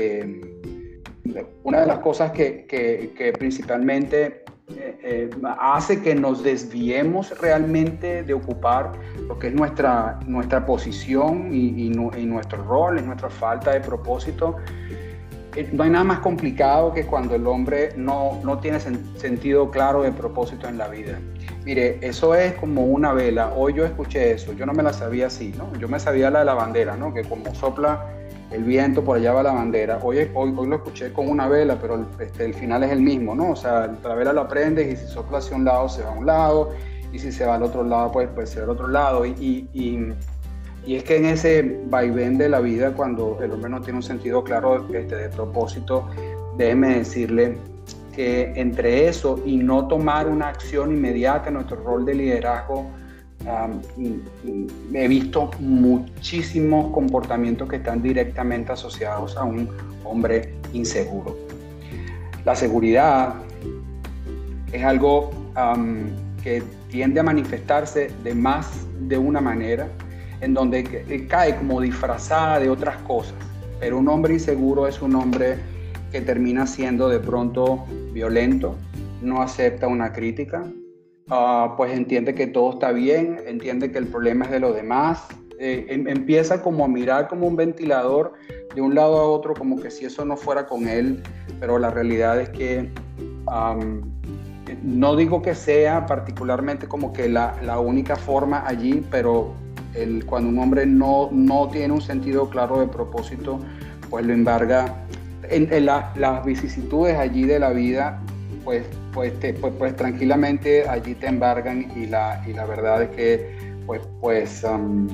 una 1.63 1.81
de 1.81 1.87
las 1.87 1.99
cosas 1.99 2.33
que, 2.33 3.35
principalmente 3.39 4.45
eh, 4.69 4.99
eh, 5.03 5.31
hace 5.59 6.01
que 6.01 6.15
nos 6.15 6.43
desviemos 6.43 7.39
realmente 7.39 8.23
de 8.23 8.33
ocupar 8.33 8.93
lo 9.29 9.39
que 9.39 9.49
es 9.49 9.55
nuestra, 9.55 10.19
nuestra 10.27 10.65
posición 10.65 11.53
y, 11.53 11.91
nuestro 11.91 12.65
rol, 12.65 12.99
y 12.99 13.03
nuestra 13.03 13.29
falta 13.29 13.73
de 13.73 13.81
propósito. 13.81 14.57
Eh, 15.55 15.69
no 15.73 15.85
hay 15.85 15.91
nada 15.91 16.05
más 16.05 16.19
complicado 16.21 16.93
que 16.93 17.05
cuando 17.05 17.35
el 17.35 17.47
hombre 17.47 17.91
no, 17.97 18.41
no 18.43 18.59
tiene 18.59 18.81
sentido 18.81 19.71
claro 19.71 20.03
de 20.03 20.13
propósito 20.13 20.69
en 20.69 20.79
la 20.79 20.89
vida. 20.89 21.19
Mire, 21.65 21.99
eso 22.03 22.35
es 22.35 22.55
como 22.55 22.85
una 22.85 23.13
vela. 23.13 23.53
Hoy 23.55 23.75
yo 23.75 23.85
escuché 23.85 24.33
eso, 24.33 24.53
yo 24.53 24.67
no 24.67 24.73
me 24.73 24.83
la 24.83 24.93
sabía 24.93 25.29
así, 25.29 25.55
¿no? 25.57 25.73
Yo 25.79 25.89
me 25.89 26.01
sabía 26.01 26.31
la 26.31 26.41
de 26.41 26.45
la 26.47 26.55
bandera, 26.55 26.97
¿no? 26.97 27.15
Que 27.15 27.23
como 27.23 27.55
sopla 27.55 28.07
el 28.51 28.65
viento, 28.65 29.03
por 29.03 29.17
allá 29.17 29.33
va 29.33 29.43
la 29.43 29.53
bandera. 29.53 29.99
Hoy, 30.03 30.19
hoy, 30.35 30.55
hoy 30.57 30.69
lo 30.69 30.77
escuché 30.77 31.13
con 31.13 31.29
una 31.29 31.49
vela, 31.49 31.79
pero 31.81 31.95
el, 31.97 32.07
este, 32.21 32.45
el 32.45 32.55
final 32.55 32.85
es 32.85 32.93
el 32.93 33.01
mismo, 33.01 33.35
¿no? 33.35 33.51
O 33.51 33.57
sea, 33.57 33.91
la 34.03 34.15
vela 34.15 34.33
lo 34.33 34.43
aprendes 34.43 34.93
y 34.93 34.97
si 34.97 35.13
sopla 35.13 35.39
hacia 35.39 35.57
un 35.57 35.65
lado, 35.65 35.89
se 35.89 36.03
va 36.03 36.11
a 36.11 36.13
un 36.13 36.27
lado, 36.27 36.73
y 37.13 37.19
si 37.19 37.33
se 37.33 37.47
va 37.47 37.55
al 37.55 37.63
otro 37.63 37.85
lado, 37.85 38.13
pues, 38.13 38.29
pues 38.35 38.51
se 38.51 38.59
va 38.61 38.65
al 38.65 38.71
otro 38.71 38.89
lado. 38.89 39.25
Y, 39.25 39.69
y, 39.73 40.13
y, 40.85 40.97
es 40.97 41.05
que 41.05 41.17
en 41.17 41.27
ese 41.27 41.81
vaivén 41.87 42.37
de 42.39 42.49
la 42.49 42.61
vida, 42.61 42.93
cuando 42.93 43.39
el 43.43 43.53
hombre 43.53 43.71
no 43.71 43.81
tiene 43.81 43.99
un 43.99 44.03
sentido 44.03 44.43
claro 44.45 44.87
este, 44.93 45.17
de 45.17 45.29
propósito, 45.29 46.09
déjeme 46.57 46.99
decirle 46.99 47.57
que 48.15 48.53
entre 48.57 49.09
eso 49.09 49.41
y 49.45 49.57
no 49.57 49.89
tomar 49.89 50.29
una 50.29 50.49
acción 50.49 50.93
inmediata 50.93 51.49
en 51.49 51.55
nuestro 51.55 51.77
rol 51.77 52.05
de 52.05 52.15
liderazgo, 52.15 52.87
he 54.95 55.09
visto 55.09 55.51
muchísimos 55.61 56.93
comportamientos 56.93 57.69
que 57.69 57.77
están 57.77 58.03
directamente 58.03 58.73
asociados 58.73 59.37
a 59.37 59.45
un 59.45 59.69
hombre 60.05 60.55
inseguro. 60.73 61.37
La 62.45 62.55
seguridad 62.55 63.35
es 64.73 64.85
algo 64.85 65.31
que 66.43 66.63
tiende 66.89 67.21
a 67.21 67.23
manifestarse 67.23 68.11
de 68.23 68.35
más 68.35 68.87
de 69.01 69.19
una 69.19 69.41
manera, 69.41 69.89
en 70.41 70.53
donde 70.53 71.27
cae 71.29 71.57
como 71.57 71.81
disfrazada 71.81 72.61
de 72.61 72.69
otras 72.69 72.97
cosas. 72.99 73.35
Pero 73.81 73.99
un 73.99 74.09
hombre 74.09 74.35
inseguro 74.35 74.87
es 74.87 75.01
un 75.03 75.15
hombre 75.15 75.59
que 76.13 76.21
termina 76.21 76.67
siendo 76.67 77.09
de 77.09 77.19
pronto 77.19 77.85
violento, 78.13 78.77
no 79.21 79.43
acepta 79.43 79.87
una 79.87 80.13
crítica, 80.13 80.65
Ah, 81.31 81.75
pues 81.77 81.93
entiende 81.93 82.35
que 82.35 82.47
todo 82.47 82.75
está 82.75 82.93
bien, 82.93 83.41
entiende 83.47 83.91
que 83.91 83.99
el 83.99 84.07
problema 84.07 84.45
es 84.45 84.51
de 84.51 84.61
los 84.61 84.75
demás, 84.75 85.27
eh, 85.59 85.87
em, 85.89 86.07
empieza 86.07 86.63
como 86.63 86.85
a 86.85 86.89
mirar 86.89 87.29
como 87.29 87.47
un 87.47 87.57
ventilador 87.57 88.35
de 88.75 88.81
un 88.83 88.95
lado 88.95 89.19
a 89.19 89.25
otro, 89.25 89.55
como 89.55 89.81
que 89.81 89.91
si 89.91 90.05
eso 90.05 90.25
no 90.25 90.37
fuera 90.37 90.67
con 90.67 90.87
él, 90.89 91.23
pero 91.61 91.79
la 91.79 91.91
realidad 91.91 92.41
es 92.41 92.51
que 92.51 92.91
no 94.83 95.17
digo 95.17 95.41
que 95.41 95.55
sea 95.55 96.07
particularmente 96.07 96.89
como 96.89 97.13
que 97.13 97.29
la, 97.29 97.57
la 97.63 97.79
única 97.79 98.17
forma 98.17 98.67
allí, 98.67 99.03
pero 99.11 99.55
el, 99.95 100.27
cuando 100.27 100.51
un 100.51 100.59
hombre 100.59 100.87
no, 100.87 101.29
no 101.33 101.69
tiene 101.69 101.95
un 101.95 102.03
sentido 102.03 102.51
claro 102.51 102.81
de 102.81 102.87
propósito, 102.87 103.61
pues 104.11 104.27
lo 104.27 104.33
embarga. 104.33 104.95
En, 105.51 105.87
las 105.87 106.45
vicisitudes 106.45 107.17
allí 107.17 107.45
de 107.45 107.59
la 107.59 107.71
vida 107.71 108.21
pues, 108.65 108.85
pues, 109.13 109.33
pues, 109.61 109.75
pues, 109.79 109.97
tranquilamente 109.97 110.89
allí 110.89 111.15
te 111.15 111.27
embargan 111.27 111.93
y 111.97 112.07
la, 112.07 112.43
y 112.47 112.53
la 112.53 112.65
verdad 112.65 113.03
es 113.03 113.11
que 113.11 113.75
pues, 113.87 114.01
pues 114.21 114.65
um, 114.65 115.09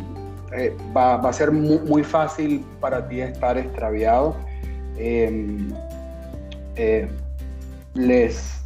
eh, 0.52 0.75
va, 0.97 1.16
va, 1.16 1.30
a 1.30 1.33
ser 1.33 1.50
muy, 1.50 2.02
fácil 2.02 2.64
para 2.80 3.09
ti 3.09 3.21
estar 3.21 3.59
extraviado. 3.59 4.37
Em, 4.97 5.73
eh, 6.76 7.09
les 7.95 8.61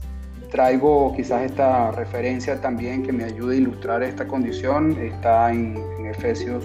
traigo 0.51 1.15
quizás 1.17 1.43
esta 1.43 1.91
referencia 1.93 2.61
también 2.61 3.03
que 3.03 3.13
me 3.13 3.25
ayude 3.25 3.57
a 3.57 3.59
ilustrar 3.59 4.03
esta 4.03 4.27
condición. 4.27 4.93
Está 4.99 5.51
en, 5.53 5.77
en 5.99 6.07
Efesios 6.07 6.65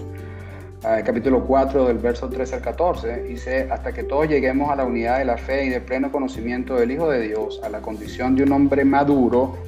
capítulo 0.80 1.44
4 1.44 1.88
del 1.88 1.98
verso 1.98 2.28
13 2.28 2.56
al 2.56 2.60
14, 2.62 3.22
dice, 3.24 3.68
hasta 3.70 3.92
que 3.92 4.02
todos 4.02 4.28
lleguemos 4.28 4.70
a 4.70 4.76
la 4.76 4.84
unidad 4.84 5.18
de 5.18 5.26
la 5.26 5.36
fe 5.36 5.66
y 5.66 5.68
de 5.68 5.80
pleno 5.80 6.10
conocimiento 6.10 6.76
del 6.76 6.90
Hijo 6.90 7.10
de 7.10 7.20
Dios, 7.20 7.60
a 7.62 7.68
la 7.68 7.80
condición 7.80 8.34
de 8.34 8.44
un 8.44 8.52
hombre 8.52 8.84
maduro, 8.84 9.58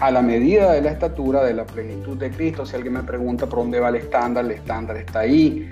a 0.00 0.10
la 0.10 0.20
medida 0.20 0.72
de 0.72 0.82
la 0.82 0.90
estatura 0.90 1.42
de 1.44 1.54
la 1.54 1.64
plenitud 1.64 2.16
de 2.16 2.30
Cristo. 2.30 2.66
Si 2.66 2.76
alguien 2.76 2.94
me 2.94 3.02
pregunta 3.02 3.46
por 3.46 3.60
dónde 3.60 3.80
va 3.80 3.88
el 3.88 3.96
estándar, 3.96 4.44
el 4.44 4.52
estándar 4.52 4.96
está 4.98 5.20
ahí. 5.20 5.68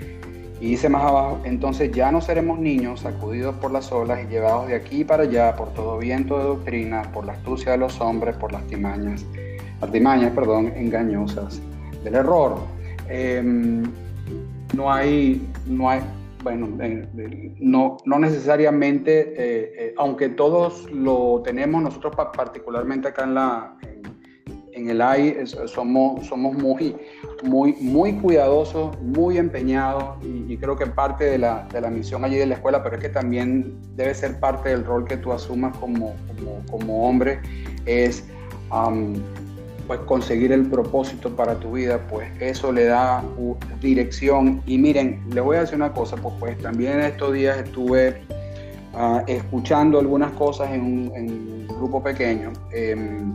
Y 0.59 0.71
dice 0.71 0.89
más 0.89 1.03
abajo, 1.03 1.39
entonces 1.45 1.91
ya 1.91 2.11
no 2.11 2.19
seremos 2.19 2.59
niños 2.59 3.01
sacudidos 3.01 3.55
por 3.55 3.71
las 3.71 3.91
olas 3.91 4.19
y 4.23 4.27
llevados 4.27 4.67
de 4.67 4.75
aquí 4.75 5.03
para 5.03 5.23
allá 5.23 5.55
por 5.55 5.73
todo 5.73 5.97
viento 5.99 6.37
de 6.37 6.43
doctrina, 6.43 7.03
por 7.13 7.25
la 7.25 7.33
astucia 7.33 7.71
de 7.71 7.77
los 7.77 8.01
hombres, 8.01 8.35
por 8.35 8.51
las 8.51 8.63
timañas, 8.67 9.25
artimañas, 9.81 10.31
perdón, 10.31 10.73
engañosas 10.75 11.61
del 12.03 12.15
error. 12.15 12.57
Em, 13.07 13.83
no 14.79 14.93
hay, 14.93 15.45
no 15.65 15.89
hay, 15.89 15.99
bueno, 16.41 16.69
eh, 16.81 17.05
no, 17.59 17.97
no 18.05 18.17
necesariamente, 18.17 19.33
eh, 19.33 19.73
eh, 19.77 19.93
aunque 19.97 20.29
todos 20.29 20.89
lo 20.89 21.41
tenemos, 21.43 21.83
nosotros 21.83 22.15
particularmente 22.15 23.09
acá 23.09 23.25
en 23.25 23.33
la 23.33 23.77
en, 24.71 24.89
el 24.89 25.01
AI 25.01 25.45
somos, 25.65 26.25
somos 26.25 26.55
muy, 26.55 26.95
muy, 27.43 27.73
muy 27.81 28.13
cuidadosos, 28.13 28.97
muy 29.01 29.37
empeñados 29.37 30.15
y, 30.23 30.55
creo 30.55 30.77
que 30.77 30.85
parte 30.85 31.25
de 31.25 31.37
la, 31.37 31.67
de 31.73 31.81
la, 31.81 31.89
misión 31.89 32.23
allí 32.23 32.37
de 32.37 32.45
la 32.45 32.55
escuela, 32.55 32.81
pero 32.81 32.95
es 32.95 33.01
que 33.01 33.09
también 33.09 33.77
debe 33.97 34.13
ser 34.13 34.39
parte 34.39 34.69
del 34.69 34.85
rol 34.85 35.03
que 35.03 35.17
tú 35.17 35.33
asumas 35.33 35.75
como, 35.77 36.15
como, 36.27 36.65
como 36.71 37.09
hombre, 37.09 37.41
es 37.85 38.23
pues 39.89 40.01
conseguir 40.01 40.51
el 40.51 40.67
propósito 40.67 41.35
para 41.35 41.55
tu 41.55 41.71
vida, 41.71 41.99
pues 42.11 42.29
eso 42.39 42.71
le 42.71 42.85
da 42.85 43.23
dirección. 43.81 44.61
Y 44.67 44.77
miren, 44.77 45.19
les 45.33 45.43
voy 45.43 45.57
a 45.57 45.61
decir 45.61 45.77
una 45.77 45.91
cosa, 45.91 46.15
pues, 46.15 46.35
pues 46.39 46.59
también 46.59 46.99
estos 46.99 47.33
días 47.33 47.57
estuve 47.57 48.21
ah, 48.93 49.23
escuchando 49.25 49.97
algunas 49.97 50.31
cosas 50.33 50.69
en 50.69 50.81
un, 50.83 51.67
grupo 51.67 52.03
pequeño. 52.03 52.51
Em, 52.71 53.33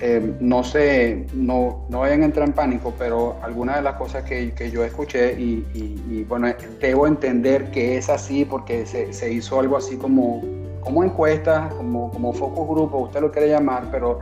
eh, 0.00 0.34
no 0.38 0.62
sé, 0.62 1.24
no, 1.32 1.86
no 1.88 2.00
vayan 2.00 2.20
a 2.20 2.26
entrar 2.26 2.46
en 2.46 2.52
pánico, 2.52 2.92
pero 2.98 3.38
algunas 3.40 3.76
de 3.76 3.82
las 3.82 3.94
cosas 3.94 4.24
que, 4.24 4.52
que 4.52 4.70
yo 4.70 4.84
escuché 4.84 5.32
y, 5.40 5.64
y, 5.72 6.24
bueno, 6.24 6.48
debo 6.78 7.06
entender 7.06 7.70
que 7.70 7.96
es 7.96 8.10
así 8.10 8.44
porque 8.44 8.84
se, 8.84 9.14
se 9.14 9.32
hizo 9.32 9.60
algo 9.60 9.78
así 9.78 9.96
como, 9.96 10.42
como 10.82 11.02
encuestas, 11.02 11.72
como, 11.72 12.10
como 12.10 12.34
focus 12.34 12.68
grupo, 12.68 12.98
usted 12.98 13.22
lo 13.22 13.32
quiere 13.32 13.48
llamar, 13.48 13.88
pero 13.90 14.18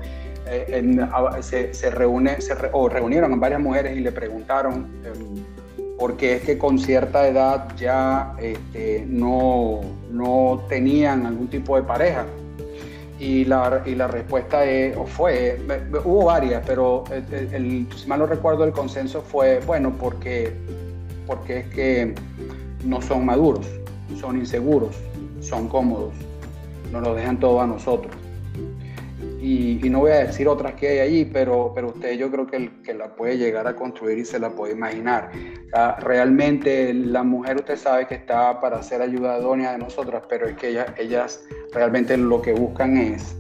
eh, 0.51 1.43
se, 1.43 1.75
se, 1.75 1.91
reúne, 1.91 2.39
o 2.73 2.89
reunieron 2.89 3.33
a 3.33 3.37
varias 3.37 3.61
mujeres 3.61 3.97
y 3.97 4.01
le 4.01 4.13
preguntaron 4.13 4.87
eh, 5.05 5.13
por 5.99 6.17
qué 6.17 6.37
es 6.37 6.43
que 6.43 6.57
con 6.57 6.79
cierta 6.79 7.27
edad 7.27 7.69
ya 7.77 8.35
este, 8.41 9.05
no, 9.07 9.81
no 10.11 10.63
tenían 10.69 11.27
algún 11.27 11.49
tipo 11.49 11.77
de 11.77 11.83
pareja. 11.83 12.25
Y 13.19 13.45
la, 13.47 13.83
y 13.85 13.97
la 13.97 14.07
respuesta 14.07 14.65
es, 14.65 14.97
o 14.97 15.05
fue, 15.05 15.61
hubo 16.05 16.27
varias, 16.27 16.63
pero 16.65 17.03
el, 17.11 17.89
si 17.97 18.07
mal 18.07 18.21
no 18.21 18.27
recuerdo 18.27 18.63
el 18.63 18.71
consenso 18.71 19.23
fue, 19.23 19.59
bueno, 19.67 19.93
porque, 19.99 20.53
porque 21.27 21.59
es 21.59 21.67
que 21.67 22.15
no 22.85 23.03
son 23.03 23.27
maduros, 23.27 23.67
son 24.21 24.39
inseguros, 24.39 24.95
son 25.41 25.69
cómodos, 25.69 26.15
nos 26.93 27.03
lo 27.03 27.15
dejan 27.17 27.41
todo 27.41 27.61
a 27.61 27.67
nosotros. 27.67 28.15
Y, 29.41 29.79
no 29.89 30.01
voy 30.01 30.11
a 30.11 30.27
decir 30.27 30.49
otras 30.49 30.75
que 30.75 30.89
hay 30.89 30.99
allí, 30.99 31.25
pero, 31.25 31.73
pero 31.75 31.89
usted 31.89 32.19
yo 32.19 32.31
creo 32.31 32.47
que, 32.47 32.71
que 32.83 32.93
la 32.93 33.15
puede 33.15 33.39
llegar 33.39 33.67
a 33.67 33.75
construir 33.75 34.19
y 34.19 34.25
se 34.25 34.39
la 34.39 34.51
puede 34.51 34.73
imaginar. 34.73 35.31
realmente 36.01 36.93
la 36.93 37.23
mujer 37.23 37.57
usted 37.57 37.77
sabe 37.77 38.07
que 38.07 38.17
está 38.17 38.61
para 38.61 38.83
ser 38.83 39.01
ayudadora 39.01 39.73
de 39.73 39.79
nosotras, 39.79 40.25
pero 40.29 40.47
es 40.47 40.57
que 40.57 40.85
ellas 40.99 41.45
realmente 41.73 42.17
lo 42.17 42.43
que 42.43 42.53
buscan 42.53 42.97
es 42.97 43.37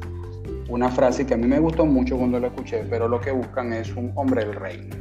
una 0.68 0.90
frase 0.90 1.26
que 1.26 1.34
a 1.34 1.36
mí 1.36 1.46
me 1.46 1.58
gustó 1.58 1.86
mucho 1.86 2.16
cuando 2.16 2.38
la 2.38 2.48
escuché, 2.48 2.84
pero 2.88 3.08
lo 3.08 3.20
que 3.20 3.30
buscan 3.30 3.72
es 3.72 3.94
un 3.96 4.12
hombre 4.14 4.44
del 4.44 4.54
reino. 4.54 4.94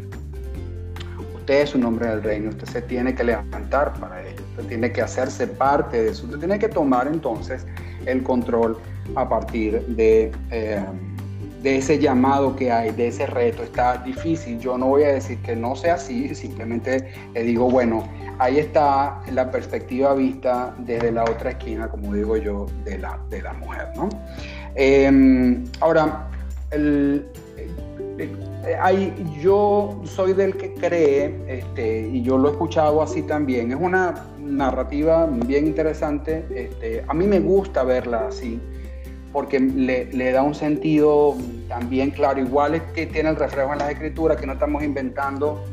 Usted 1.35 1.61
es 1.61 1.75
un 1.75 1.85
hombre 1.85 2.07
del 2.07 2.23
reino, 2.23 2.49
usted 2.49 2.67
se 2.67 2.81
tiene 2.81 3.13
que 3.15 3.23
levantar 3.23 3.93
para 3.99 4.21
ello, 4.21 4.41
usted 4.51 4.67
tiene 4.67 4.91
que 4.91 5.01
hacerse 5.01 5.47
parte 5.47 6.03
de 6.03 6.09
eso, 6.09 6.25
usted 6.25 6.39
tiene 6.39 6.59
que 6.59 6.67
tomar 6.67 7.07
entonces 7.07 7.65
el 8.05 8.23
control 8.23 8.77
a 9.15 9.27
partir 9.27 9.81
de, 9.87 10.31
eh, 10.51 10.83
de 11.61 11.77
ese 11.77 11.99
llamado 11.99 12.55
que 12.55 12.71
hay, 12.71 12.91
de 12.91 13.07
ese 13.07 13.25
reto. 13.25 13.63
Está 13.63 13.97
difícil, 13.97 14.59
yo 14.59 14.77
no 14.77 14.87
voy 14.87 15.03
a 15.03 15.13
decir 15.13 15.37
que 15.39 15.55
no 15.55 15.75
sea 15.75 15.95
así, 15.95 16.33
simplemente 16.35 17.11
le 17.33 17.43
digo, 17.43 17.69
bueno, 17.69 18.07
ahí 18.39 18.59
está 18.59 19.21
la 19.31 19.51
perspectiva 19.51 20.13
vista 20.13 20.75
desde 20.79 21.11
la 21.11 21.23
otra 21.23 21.51
esquina, 21.51 21.89
como 21.89 22.13
digo 22.13 22.37
yo, 22.37 22.67
de 22.83 22.97
la, 22.99 23.19
de 23.29 23.41
la 23.41 23.53
mujer. 23.53 23.87
¿no? 23.95 24.09
Em, 24.75 25.65
ahora, 25.79 26.29
el, 26.71 27.25
hay, 28.81 29.13
yo 29.41 30.01
soy 30.05 30.33
del 30.33 30.55
que 30.57 30.73
cree, 30.73 31.35
este, 31.47 32.07
y 32.07 32.21
yo 32.21 32.37
lo 32.37 32.49
he 32.49 32.51
escuchado 32.51 33.01
así 33.01 33.23
también, 33.23 33.71
es 33.71 33.77
una 33.79 34.25
narrativa 34.39 35.25
bien 35.25 35.67
interesante, 35.67 36.45
este, 36.53 37.03
a 37.07 37.13
mí 37.13 37.25
me 37.27 37.39
gusta 37.39 37.83
verla 37.83 38.27
así, 38.27 38.59
porque 39.38 39.60
le, 39.60 40.06
le, 40.06 40.32
da 40.32 40.41
un 40.41 40.56
sentido 40.56 41.38
también 41.67 42.10
claro, 42.10 42.39
igual 42.39 42.74
es 42.74 42.82
que 42.96 43.06
tiene 43.06 43.29
el 43.29 43.36
reflejo 43.36 43.72
en 43.72 43.77
las 43.77 43.91
escrituras, 43.91 44.36
que 44.38 44.48
no 44.48 44.53
estamos 44.53 44.84
inventando 44.84 45.63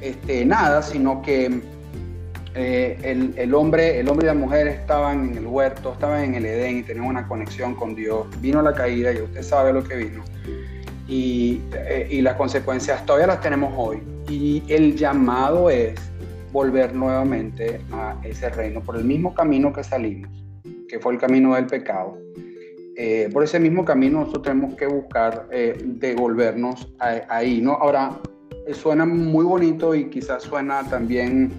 este, 0.00 0.44
nada, 0.44 0.80
sino 0.80 1.20
que 1.20 1.60
eh, 2.54 2.98
el, 3.02 3.34
el, 3.36 3.52
hombre, 3.52 3.98
el 3.98 4.08
hombre 4.08 4.26
y 4.26 4.28
la 4.28 4.34
mujer 4.34 4.68
estaban 4.68 5.30
en 5.30 5.38
el 5.38 5.46
huerto, 5.48 5.92
estaban 5.92 6.22
en 6.22 6.36
el 6.36 6.46
Edén 6.46 6.76
y 6.76 6.82
tenían 6.84 7.06
una 7.06 7.26
conexión 7.26 7.74
con 7.74 7.96
Dios. 7.96 8.28
Vino 8.40 8.62
la 8.62 8.74
caída 8.74 9.12
y 9.12 9.20
usted 9.20 9.42
sabe 9.42 9.72
lo 9.72 9.82
que 9.82 9.96
vino. 9.96 10.22
Y, 11.08 11.62
eh, 11.74 12.06
y 12.12 12.20
las 12.22 12.36
consecuencias 12.36 13.04
todavía 13.06 13.26
las 13.26 13.40
tenemos 13.40 13.74
hoy. 13.76 14.00
Y 14.28 14.62
el 14.68 14.94
llamado 14.94 15.68
es 15.68 15.96
volver 16.52 16.94
nuevamente 16.94 17.80
a 17.90 18.14
ese 18.22 18.50
reino 18.50 18.80
por 18.80 18.96
el 18.96 19.02
mismo 19.02 19.34
camino 19.34 19.72
que 19.72 19.82
salimos, 19.82 20.30
que 20.88 21.00
fue 21.00 21.14
el 21.14 21.18
camino 21.18 21.56
del 21.56 21.66
pecado. 21.66 22.16
Eh, 23.02 23.30
por 23.32 23.42
ese 23.42 23.58
mismo 23.58 23.82
camino 23.82 24.20
nosotros 24.20 24.42
tenemos 24.42 24.74
que 24.74 24.86
buscar 24.86 25.48
devolvernos 25.48 26.86
ahí, 26.98 27.62
¿no? 27.62 27.72
Ahora, 27.72 28.20
suena 28.74 29.06
muy 29.06 29.42
bonito 29.42 29.94
y 29.94 30.10
quizás 30.10 30.42
suena 30.42 30.84
también 30.84 31.50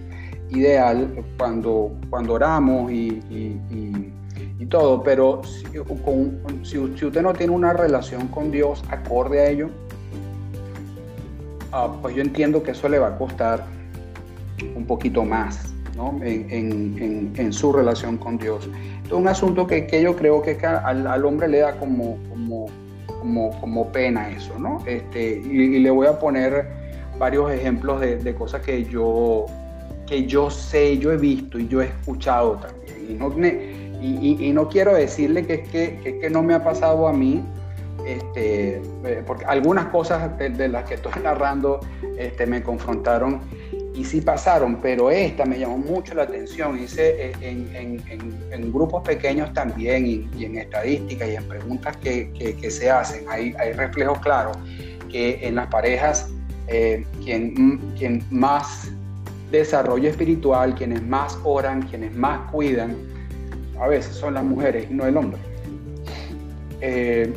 ideal 0.52 1.12
cuando, 1.40 1.98
cuando 2.12 2.34
oramos 2.34 2.92
y, 2.92 3.24
y, 4.60 4.66
todo, 4.70 5.02
pero 5.02 5.42
si, 5.44 5.66
si, 6.64 6.78
usted 6.78 7.24
no 7.24 7.34
tiene 7.34 7.54
una 7.54 7.74
relación 7.74 8.28
con 8.28 8.52
Dios 8.52 8.84
acorde 8.90 9.40
a 9.40 9.50
ello, 9.50 9.70
ah, 11.72 11.92
pues 12.04 12.16
yo 12.16 12.22
entiendo 12.22 12.62
que 12.62 12.70
eso 12.70 12.88
le 12.88 13.00
va 13.00 13.08
a 13.08 13.18
costar 13.18 13.66
un 14.76 14.86
poquito 14.86 15.26
más 15.26 15.74
¿no? 15.98 16.20
en, 16.24 16.46
en, 16.52 17.34
en, 17.36 17.52
su 17.52 17.74
relación 17.74 18.18
con 18.18 18.38
Dios. 18.38 18.70
Un 19.12 19.28
asunto 19.28 19.68
que, 19.68 19.88
que 19.88 20.02
yo 20.02 20.16
creo 20.16 20.42
que 20.42 20.58
al, 20.66 21.26
hombre 21.26 21.48
le 21.48 21.60
da 21.60 21.78
como, 21.78 22.18
como, 22.30 22.68
como, 23.20 23.60
como 23.60 23.92
pena 23.92 24.30
eso, 24.30 24.58
¿no? 24.58 24.84
Este, 24.86 25.42
y, 25.44 25.80
le 25.80 25.90
voy 25.90 26.08
a 26.08 26.18
poner 26.20 26.68
varios 27.18 27.52
ejemplos 27.52 28.00
de, 28.02 28.18
de 28.18 28.34
cosas 28.36 28.62
que 28.62 28.86
yo, 28.86 29.46
que 30.08 30.26
yo 30.26 30.50
sé, 30.50 30.98
yo 30.98 31.12
he 31.12 31.18
visto 31.18 31.60
y 31.60 31.68
yo 31.68 31.82
he 31.82 31.86
escuchado 31.86 32.58
también. 32.58 33.12
Y 33.12 33.14
no, 33.14 33.30
y, 34.02 34.52
no 34.52 34.68
quiero 34.68 34.94
decirle 34.94 35.46
que 35.46 35.54
es 35.56 35.70
que, 35.70 36.20
que, 36.20 36.30
no 36.30 36.42
me 36.42 36.54
ha 36.54 36.64
pasado 36.64 37.08
a 37.08 37.14
mí, 37.14 37.44
este, 38.06 38.82
eh, 39.06 39.24
porque 39.26 39.46
algunas 39.46 39.86
cosas 39.88 40.38
de, 40.38 40.68
las 40.68 40.86
que 40.86 40.96
estoy 40.96 41.14
narrando 41.22 41.80
este, 42.18 42.48
me 42.48 42.64
confrontaron 42.64 43.42
y 43.94 44.06
sí 44.06 44.22
pasaron, 44.22 44.78
pero 44.82 45.12
esta 45.12 45.46
me 45.46 45.60
llamó 45.60 45.78
mucho 45.78 46.14
la 46.14 46.24
atención. 46.24 46.82
Hice 46.82 47.32
eh, 47.32 47.34
en, 47.42 48.72
grupos 48.72 49.04
pequeños 49.04 49.52
también 49.54 50.06
y, 50.06 50.46
en 50.46 50.58
estadísticas 50.58 51.30
y 51.30 51.36
en 51.36 51.48
preguntas 51.48 51.98
que, 51.98 52.72
se 52.72 52.90
hacen, 52.90 53.26
hay, 53.28 53.54
hay 53.60 53.74
reflejos 53.74 54.20
claros 54.20 54.58
que 55.12 55.46
en 55.46 55.56
las 55.56 55.68
parejas 55.68 56.30
eh, 56.68 57.06
quien, 57.24 58.24
más 58.30 58.90
desarrollo 59.52 60.10
espiritual, 60.10 60.74
quienes 60.74 61.04
más 61.04 61.38
oran, 61.44 61.82
quienes 61.82 62.16
más 62.16 62.50
cuidan, 62.50 62.96
a 63.78 63.88
veces 63.88 64.16
son 64.16 64.36
las 64.36 64.44
mujeres 64.46 64.88
y 64.90 64.94
no 64.94 65.06
el 65.06 65.18
hombre. 65.18 65.40
Eh, 66.80 67.32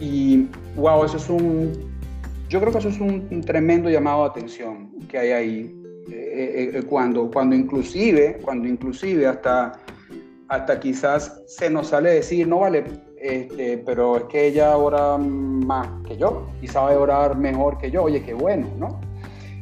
y 0.00 0.46
wow, 0.76 1.04
eso 1.04 1.16
es 1.16 1.28
un, 1.28 1.72
yo 2.48 2.60
creo 2.60 2.72
que 2.72 2.78
eso 2.78 2.88
es 2.88 3.00
un, 3.00 3.40
tremendo 3.44 3.90
llamado 3.90 4.22
de 4.22 4.30
atención 4.30 4.91
que 5.12 5.18
hay 5.18 5.30
ahí, 5.30 5.82
eh, 6.10 6.72
eh, 6.74 6.82
cuando, 6.88 7.30
cuando 7.30 7.54
inclusive, 7.54 8.38
cuando 8.42 8.66
inclusive 8.66 9.26
hasta, 9.26 9.78
hasta 10.48 10.80
quizás 10.80 11.42
se 11.46 11.68
nos 11.68 11.88
sale 11.88 12.14
decir, 12.14 12.48
no 12.48 12.60
vale, 12.60 12.82
este, 13.20 13.76
pero 13.78 14.16
es 14.16 14.24
que 14.24 14.46
ella 14.46 14.74
ora 14.76 15.18
más 15.18 15.86
que 16.08 16.16
yo 16.16 16.48
y 16.62 16.66
sabe 16.66 16.96
orar 16.96 17.36
mejor 17.36 17.76
que 17.76 17.90
yo, 17.90 18.04
oye, 18.04 18.22
qué 18.22 18.32
bueno, 18.32 18.66
¿no? 18.78 19.00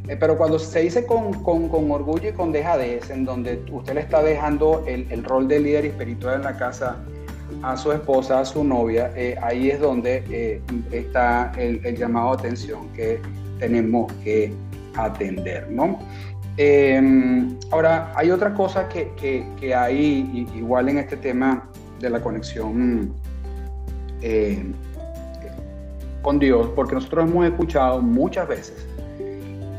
Eh, 0.08 0.16
pero 0.18 0.38
cuando 0.38 0.58
se 0.58 0.80
dice 0.80 1.04
con, 1.04 1.42
con, 1.42 1.68
con, 1.68 1.90
orgullo 1.90 2.28
y 2.28 2.32
con 2.32 2.52
dejadez, 2.52 3.10
en 3.10 3.24
donde 3.24 3.62
usted 3.72 3.94
le 3.94 4.00
está 4.02 4.22
dejando 4.22 4.84
el, 4.86 5.06
el, 5.10 5.24
rol 5.24 5.48
de 5.48 5.58
líder 5.58 5.86
espiritual 5.86 6.36
en 6.36 6.42
la 6.44 6.56
casa 6.56 6.96
a 7.62 7.76
su 7.76 7.92
esposa, 7.92 8.40
a 8.40 8.44
su 8.44 8.62
novia, 8.62 9.12
eh, 9.16 9.36
ahí 9.42 9.70
es 9.70 9.80
donde 9.80 10.22
eh, 10.30 10.62
está 10.92 11.52
el, 11.58 11.84
el, 11.84 11.96
llamado 11.96 12.36
de 12.36 12.38
atención 12.38 12.88
que 12.94 13.20
tenemos 13.58 14.10
que 14.24 14.54
atender, 14.94 15.70
¿no? 15.70 15.98
Em, 16.56 17.56
ahora, 17.70 18.12
hay 18.16 18.30
otra 18.30 18.52
cosa 18.54 18.88
que, 18.88 19.12
que, 19.16 19.46
que, 19.58 19.74
hay 19.74 20.46
igual 20.54 20.88
en 20.88 20.98
este 20.98 21.16
tema 21.16 21.68
de 22.00 22.10
la 22.10 22.20
conexión 22.20 23.14
con 26.22 26.38
Dios, 26.38 26.68
porque 26.74 26.94
nosotros 26.94 27.30
hemos 27.30 27.46
escuchado 27.46 28.02
muchas 28.02 28.46
veces 28.46 28.86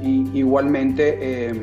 y 0.02 0.40
igualmente, 0.40 1.18
eh, 1.22 1.54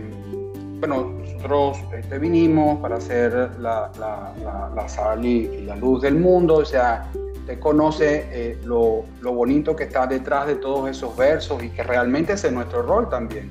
bueno, 0.79 1.13
nosotros 1.21 1.79
este, 1.97 2.19
vinimos 2.19 2.79
para 2.81 3.01
ser 3.01 3.33
la, 3.59 3.91
la, 3.99 4.71
la, 4.75 4.89
sal 4.89 5.25
y, 5.25 5.63
la 5.63 5.77
luz 5.77 6.03
del 6.03 6.17
mundo, 6.17 6.57
o 6.57 6.65
sea, 6.65 7.11
usted 7.49 7.61
conoce 7.61 8.27
eh, 8.31 8.59
lo, 8.65 9.05
lo, 9.23 9.33
bonito 9.33 9.75
que 9.75 9.85
está 9.85 10.07
detrás 10.07 10.47
de 10.47 10.57
todos 10.57 10.91
esos 10.91 11.17
versos 11.17 11.63
y 11.63 11.71
que 11.71 11.83
realmente 11.83 12.35
es 12.35 12.53
nuestro 12.53 12.83
rol 12.83 13.09
también. 13.09 13.51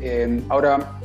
Eh, 0.00 0.40
ahora, 0.48 0.98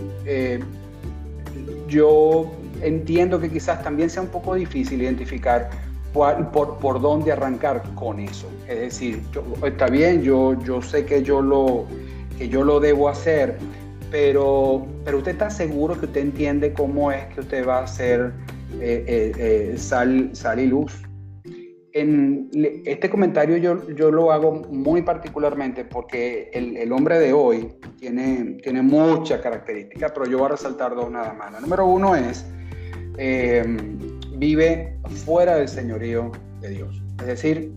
yo 1.88 2.52
entiendo 2.82 3.40
que 3.40 3.50
quizás 3.50 3.84
también 3.84 4.10
sea 4.10 4.22
un 4.22 4.30
poco 4.30 4.56
difícil 4.56 5.02
identificar 5.02 5.70
cuál, 6.14 6.50
por, 6.52 6.78
por 6.78 7.02
dónde 7.02 7.32
arrancar 7.32 7.84
con 7.96 8.20
eso. 8.20 8.48
Es 8.70 8.80
decir, 8.80 9.22
está 9.66 9.88
bien, 9.88 10.22
yo, 10.22 10.58
yo 10.64 10.82
sé 10.82 11.06
que 11.06 11.24
yo 11.24 11.42
lo 11.42 11.86
que 12.38 12.48
yo 12.50 12.64
lo 12.64 12.80
debo 12.80 13.10
hacer, 13.10 13.58
pero, 14.10 14.86
pero 15.04 15.18
usted 15.18 15.32
está 15.32 15.50
seguro 15.50 16.00
que 16.00 16.06
usted 16.06 16.22
entiende 16.22 16.74
cómo 16.74 17.12
es 17.12 17.26
que 17.34 17.42
usted 17.42 17.68
va 17.68 17.80
a 17.80 17.84
hacer 17.84 18.32
eh, 18.80 19.06
eh, 19.08 19.32
eh, 19.38 19.78
sal, 19.78 20.30
sal, 20.34 20.60
y 20.60 20.68
luz. 20.68 20.94
Este 21.94 23.08
comentario 23.08 23.58
yo, 23.58 23.88
yo 23.92 24.10
lo 24.10 24.32
hago 24.32 24.64
muy 24.72 25.04
particularmente 25.04 25.86
porque 25.86 26.50
el, 26.52 26.76
el, 26.76 26.92
hombre 26.92 27.20
de 27.20 27.34
hoy 27.34 27.70
tiene, 28.00 28.58
tiene 28.64 28.82
muchas 28.82 29.42
características, 29.42 30.12
pero 30.12 30.26
yo 30.26 30.40
voy 30.40 30.48
a 30.48 30.50
resaltar 30.50 30.96
dos 30.96 31.12
nada 31.12 31.34
más. 31.34 31.52
La 31.52 31.60
número 31.60 31.86
uno 31.86 32.16
es, 32.16 32.46
eh, 33.20 33.64
vive 34.38 34.98
fuera 35.24 35.58
del 35.58 35.68
señorío 35.68 36.32
de 36.62 36.70
Dios. 36.70 37.04
Es 37.20 37.28
decir, 37.28 37.72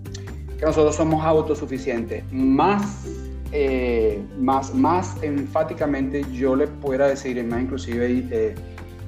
que 0.59 0.65
nosotros 0.65 0.97
somos 0.97 1.23
autosuficientes. 1.23 2.25
Más, 2.33 3.05
eh, 3.53 4.19
más, 4.39 4.75
más 4.75 5.23
enfáticamente 5.23 6.25
yo 6.33 6.57
le 6.57 6.67
pudiera 6.67 7.09
decir, 7.09 7.43
más 7.45 7.63
inclusive 7.63 8.25
eh, 8.31 8.55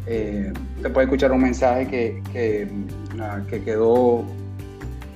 eh, 0.07 0.53
te 0.83 0.91
puede 0.91 1.07
escuchar 1.07 1.33
un 1.33 1.41
mensaje 1.41 1.87
que, 1.87 2.23
que, 2.33 2.69
ah, 3.21 3.41
que 3.49 3.63
quedó 3.63 4.25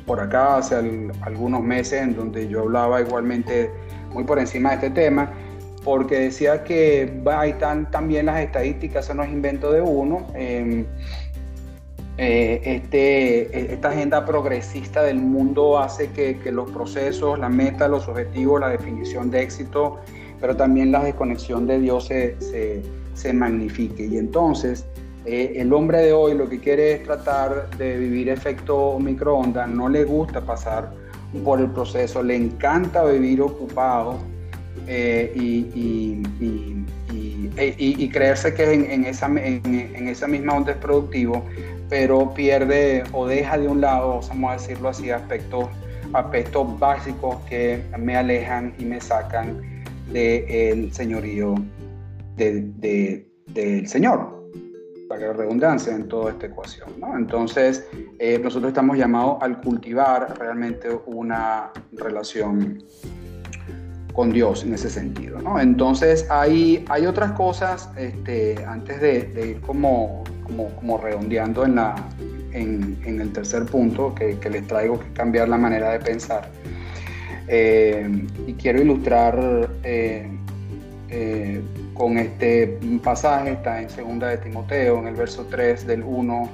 por 0.07 0.21
acá 0.21 0.57
hace 0.57 0.77
algunos 1.23 1.63
meses 1.63 2.03
en 2.03 2.15
donde 2.15 2.49
yo 2.49 2.61
hablaba 2.61 3.01
igualmente 3.01 3.71
muy 4.13 4.25
por 4.25 4.39
encima 4.39 4.71
de 4.71 4.75
este 4.75 4.91
tema, 4.91 5.33
porque 5.85 6.19
decía 6.19 6.65
que 6.65 7.23
ahí 7.27 7.51
están 7.51 7.91
también 7.91 8.27
las 8.27 8.41
estadísticas, 8.41 9.05
eso 9.05 9.15
no 9.15 9.23
es 9.23 9.31
invento 9.31 9.73
de 9.73 9.81
uno. 9.81 10.27
Em, 10.35 10.87
eh, 12.19 12.61
este, 12.65 13.73
esta 13.73 13.89
agenda 13.89 14.25
progresista 14.27 15.03
del 15.03 15.17
mundo 15.17 15.79
hace 15.79 16.11
que, 16.11 16.39
que, 16.39 16.53
los 16.53 16.71
procesos, 16.71 17.39
la 17.39 17.49
meta, 17.49 17.89
los 17.89 18.07
objetivos, 18.07 18.61
la 18.61 18.69
definición 18.69 19.31
de 19.31 19.43
éxito, 19.43 19.99
pero 20.41 20.55
también 20.55 20.93
la 20.93 21.03
desconexión 21.03 21.67
de 21.67 21.81
Dios 21.81 22.07
se, 22.07 22.37
se, 22.41 22.83
se 23.15 23.33
magnifique. 23.33 24.05
Y 24.05 24.19
entonces 24.19 24.85
eh, 25.25 25.55
el 25.57 25.73
hombre 25.73 25.99
de 25.99 26.13
hoy 26.13 26.35
lo 26.35 26.49
que 26.49 26.59
quiere 26.59 26.95
es 26.95 27.05
tratar 27.05 27.71
de 27.77 27.97
vivir 27.97 28.29
efecto 28.29 28.99
microondas, 28.99 29.69
no 29.69 29.89
le 29.89 30.05
gusta 30.05 30.41
pasar 30.41 30.93
por 31.45 31.61
el 31.61 31.71
proceso, 31.71 32.23
le 32.23 32.35
encanta 32.35 33.05
vivir 33.05 33.41
ocupado 33.41 34.19
eh, 34.89 35.33
y, 35.35 36.23
y, 37.09 38.09
creerse 38.09 38.53
que 38.53 38.73
en, 38.73 39.05
esa, 39.05 39.27
en, 39.27 40.09
esa 40.09 40.27
misma 40.27 40.55
onda 40.55 40.73
es 40.73 40.79
productivo, 40.79 41.45
pero 41.89 42.35
pierde 42.35 43.05
o 43.13 43.27
deja 43.27 43.59
de 43.59 43.69
un 43.69 43.81
lado, 43.81 44.21
vamos 44.29 44.51
a 44.51 44.55
decirlo 44.55 44.89
así, 44.89 45.11
aspectos, 45.11 45.69
aspectos 46.13 46.79
básicos 46.79 47.37
que 47.49 47.81
me 47.99 48.17
alejan 48.17 48.75
y 48.79 48.85
me 48.85 49.01
sacan 49.01 49.63
del 50.13 50.93
señorío 50.93 51.55
del 52.37 53.87
Señor 53.87 54.42
para 55.13 55.33
redundancia 55.35 55.95
en 55.95 56.09
toda 56.09 56.31
esta 56.31 56.47
ecuación. 56.47 56.89
Entonces, 57.15 57.87
eh, 58.19 58.41
nosotros 58.43 58.69
estamos 58.69 58.97
llamados 58.97 59.37
al 59.43 59.61
cultivar 59.61 60.39
realmente 60.39 60.89
una 61.05 61.71
relación 61.93 62.83
con 64.15 64.33
Dios 64.33 64.65
en 64.65 64.73
ese 64.73 64.89
sentido. 64.89 65.39
Entonces, 65.61 66.27
hay, 66.31 66.85
hay 66.89 67.05
otras 67.05 67.33
cosas, 67.33 67.91
este, 67.97 68.65
antes 68.65 69.01
de, 69.03 69.51
ir 69.51 69.61
como, 69.61 70.25
como, 70.81 70.97
redondeando 70.97 71.67
en, 71.67 71.75
la, 71.75 71.95
en, 72.53 72.99
el 73.05 73.33
tercer 73.33 73.67
punto 73.67 74.15
que, 74.15 74.39
que, 74.39 74.49
les 74.49 74.67
traigo, 74.67 74.99
que 74.99 75.13
cambiar 75.13 75.49
la 75.49 75.59
manera 75.59 75.91
de 75.93 75.99
pensar. 75.99 76.49
Eh, 77.49 78.09
y 78.47 78.55
quiero 78.55 78.81
ilustrar 78.81 79.69
eh, 79.83 80.31
con 81.95 82.19
este 82.19 82.79
pasaje, 83.03 83.53
está 83.53 83.81
en 83.81 83.91
segunda 83.91 84.29
de 84.29 84.39
Timoteo, 84.39 84.99
en 84.99 85.09
el 85.09 85.15
verso 85.15 85.47
3 85.51 85.87
del 85.87 86.03
1 86.03 86.49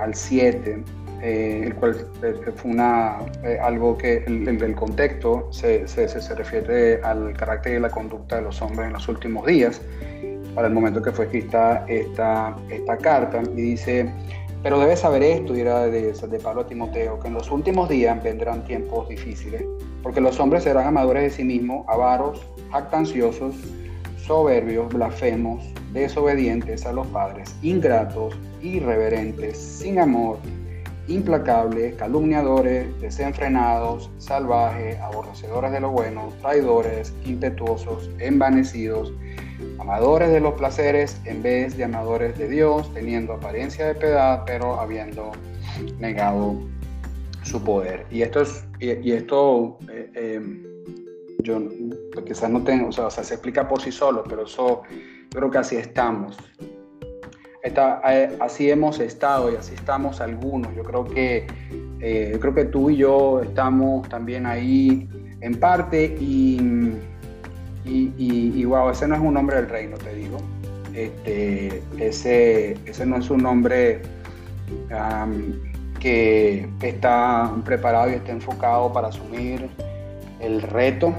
al 0.00 0.14
7, 0.14 0.84
eh, 1.22 1.62
el 1.64 1.74
cual 1.74 2.06
eh, 2.22 2.34
fue 2.54 2.70
una, 2.70 3.18
eh, 3.42 3.58
algo 3.60 3.96
que 3.96 4.24
el, 4.26 4.58
del 4.58 4.74
contexto 4.74 5.48
se, 5.50 5.88
se, 5.88 6.08
se, 6.08 6.34
refiere 6.34 7.00
al 7.02 7.32
carácter 7.32 7.78
y 7.78 7.80
la 7.80 7.90
conducta 7.90 8.36
de 8.36 8.42
los 8.42 8.60
hombres 8.60 8.86
en 8.88 8.92
los 8.92 9.08
últimos 9.08 9.46
días, 9.46 9.80
para 10.54 10.68
el 10.68 10.74
momento 10.74 11.02
que 11.02 11.10
fue 11.10 11.26
escrita 11.26 11.84
esta, 11.88 12.56
esta 12.70 12.96
carta, 12.98 13.42
y 13.56 13.60
dice, 13.60 14.10
pero 14.62 14.78
debes 14.78 15.00
saber 15.00 15.22
esto, 15.22 15.52
dirá 15.52 15.86
de, 15.86 16.12
de 16.12 16.38
Pablo 16.38 16.62
a 16.62 16.66
Timoteo, 16.66 17.20
que 17.20 17.28
en 17.28 17.34
los 17.34 17.50
últimos 17.50 17.88
días 17.88 18.22
vendrán 18.22 18.64
tiempos 18.64 19.08
difíciles, 19.08 19.64
porque 20.02 20.20
los 20.20 20.38
hombres 20.40 20.64
serán 20.64 20.86
amadores 20.86 21.22
de 21.24 21.30
sí 21.30 21.44
mismos, 21.44 21.84
avaros, 21.88 22.46
jactanciosos, 22.72 23.54
soberbios, 24.26 24.92
blasfemos, 24.92 25.64
desobedientes 25.92 26.84
a 26.84 26.92
los 26.92 27.06
padres, 27.08 27.54
ingratos, 27.62 28.34
irreverentes, 28.60 29.56
sin 29.56 29.98
amor, 29.98 30.38
implacables, 31.08 31.94
calumniadores, 31.94 32.86
desenfrenados, 33.00 34.10
salvajes, 34.18 34.98
aborrecedores 34.98 35.70
de 35.70 35.80
lo 35.80 35.90
bueno, 35.90 36.32
traidores, 36.42 37.14
impetuosos, 37.24 38.10
envanecidos, 38.18 39.12
amadores 39.78 40.30
de 40.30 40.40
los 40.40 40.54
placeres 40.54 41.20
en 41.24 41.42
vez 41.42 41.76
de 41.76 41.84
amadores 41.84 42.36
de 42.36 42.48
Dios, 42.48 42.92
teniendo 42.92 43.34
apariencia 43.34 43.86
de 43.86 43.94
piedad, 43.94 44.42
pero 44.44 44.80
habiendo 44.80 45.30
negado 46.00 46.56
su 47.42 47.62
poder. 47.62 48.04
Y 48.10 48.22
esto 48.22 48.42
es, 48.42 48.64
eh, 48.80 49.00
eh, 50.14 50.65
yo 51.42 51.60
quizás 52.24 52.50
no 52.50 52.62
tengo, 52.62 52.88
o 52.88 52.92
sea, 52.92 53.10
se 53.10 53.34
explica 53.34 53.68
por 53.68 53.80
sí 53.80 53.92
solo, 53.92 54.24
pero 54.28 54.44
eso 54.44 54.82
creo 55.30 55.50
que 55.50 55.58
así 55.58 55.76
estamos. 55.76 56.36
Está, 57.62 58.00
eh, 58.08 58.36
así 58.40 58.70
hemos 58.70 59.00
estado 59.00 59.52
y 59.52 59.56
así 59.56 59.74
estamos 59.74 60.20
algunos. 60.20 60.74
Yo 60.74 60.84
creo 60.84 61.04
que 61.04 61.46
eh, 62.00 62.38
creo 62.40 62.54
que 62.54 62.64
tú 62.66 62.90
y 62.90 62.98
yo 62.98 63.42
estamos 63.42 64.08
también 64.08 64.46
ahí 64.46 65.08
en 65.40 65.58
parte 65.58 66.16
y, 66.20 66.60
y, 67.84 68.12
y, 68.16 68.64
wow, 68.64 68.90
ese 68.90 69.08
no 69.08 69.16
es 69.16 69.20
un 69.20 69.36
hombre 69.36 69.56
del 69.56 69.68
reino, 69.68 69.96
te 69.96 70.14
digo. 70.14 70.38
Este, 70.94 71.82
ese, 71.98 72.72
ese 72.86 73.04
no 73.04 73.16
es 73.16 73.28
un 73.30 73.44
hombre 73.44 74.00
que 76.00 76.68
está 76.80 77.52
preparado 77.64 78.10
y 78.10 78.14
está 78.14 78.32
enfocado 78.32 78.92
para 78.92 79.08
asumir 79.08 79.68
el 80.40 80.62
reto 80.62 81.14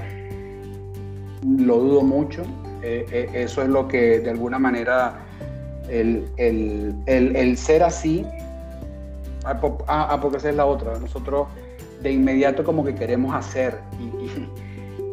lo 1.46 1.78
dudo 1.78 2.02
mucho. 2.02 2.42
Eh, 2.82 3.06
eh, 3.10 3.30
eso 3.34 3.62
es 3.62 3.68
lo 3.68 3.88
que 3.88 4.20
de 4.20 4.30
alguna 4.30 4.58
manera 4.58 5.24
el, 5.88 7.56
ser 7.56 7.82
así, 7.82 8.24
ah, 9.44 9.60
ah, 9.86 10.08
ah, 10.10 10.20
porque 10.20 10.36
esa 10.36 10.50
es 10.50 10.56
la 10.56 10.66
otra, 10.66 10.98
nosotros 10.98 11.48
de 12.02 12.12
inmediato 12.12 12.62
como 12.62 12.84
que 12.84 12.94
queremos 12.94 13.34
hacer 13.34 13.74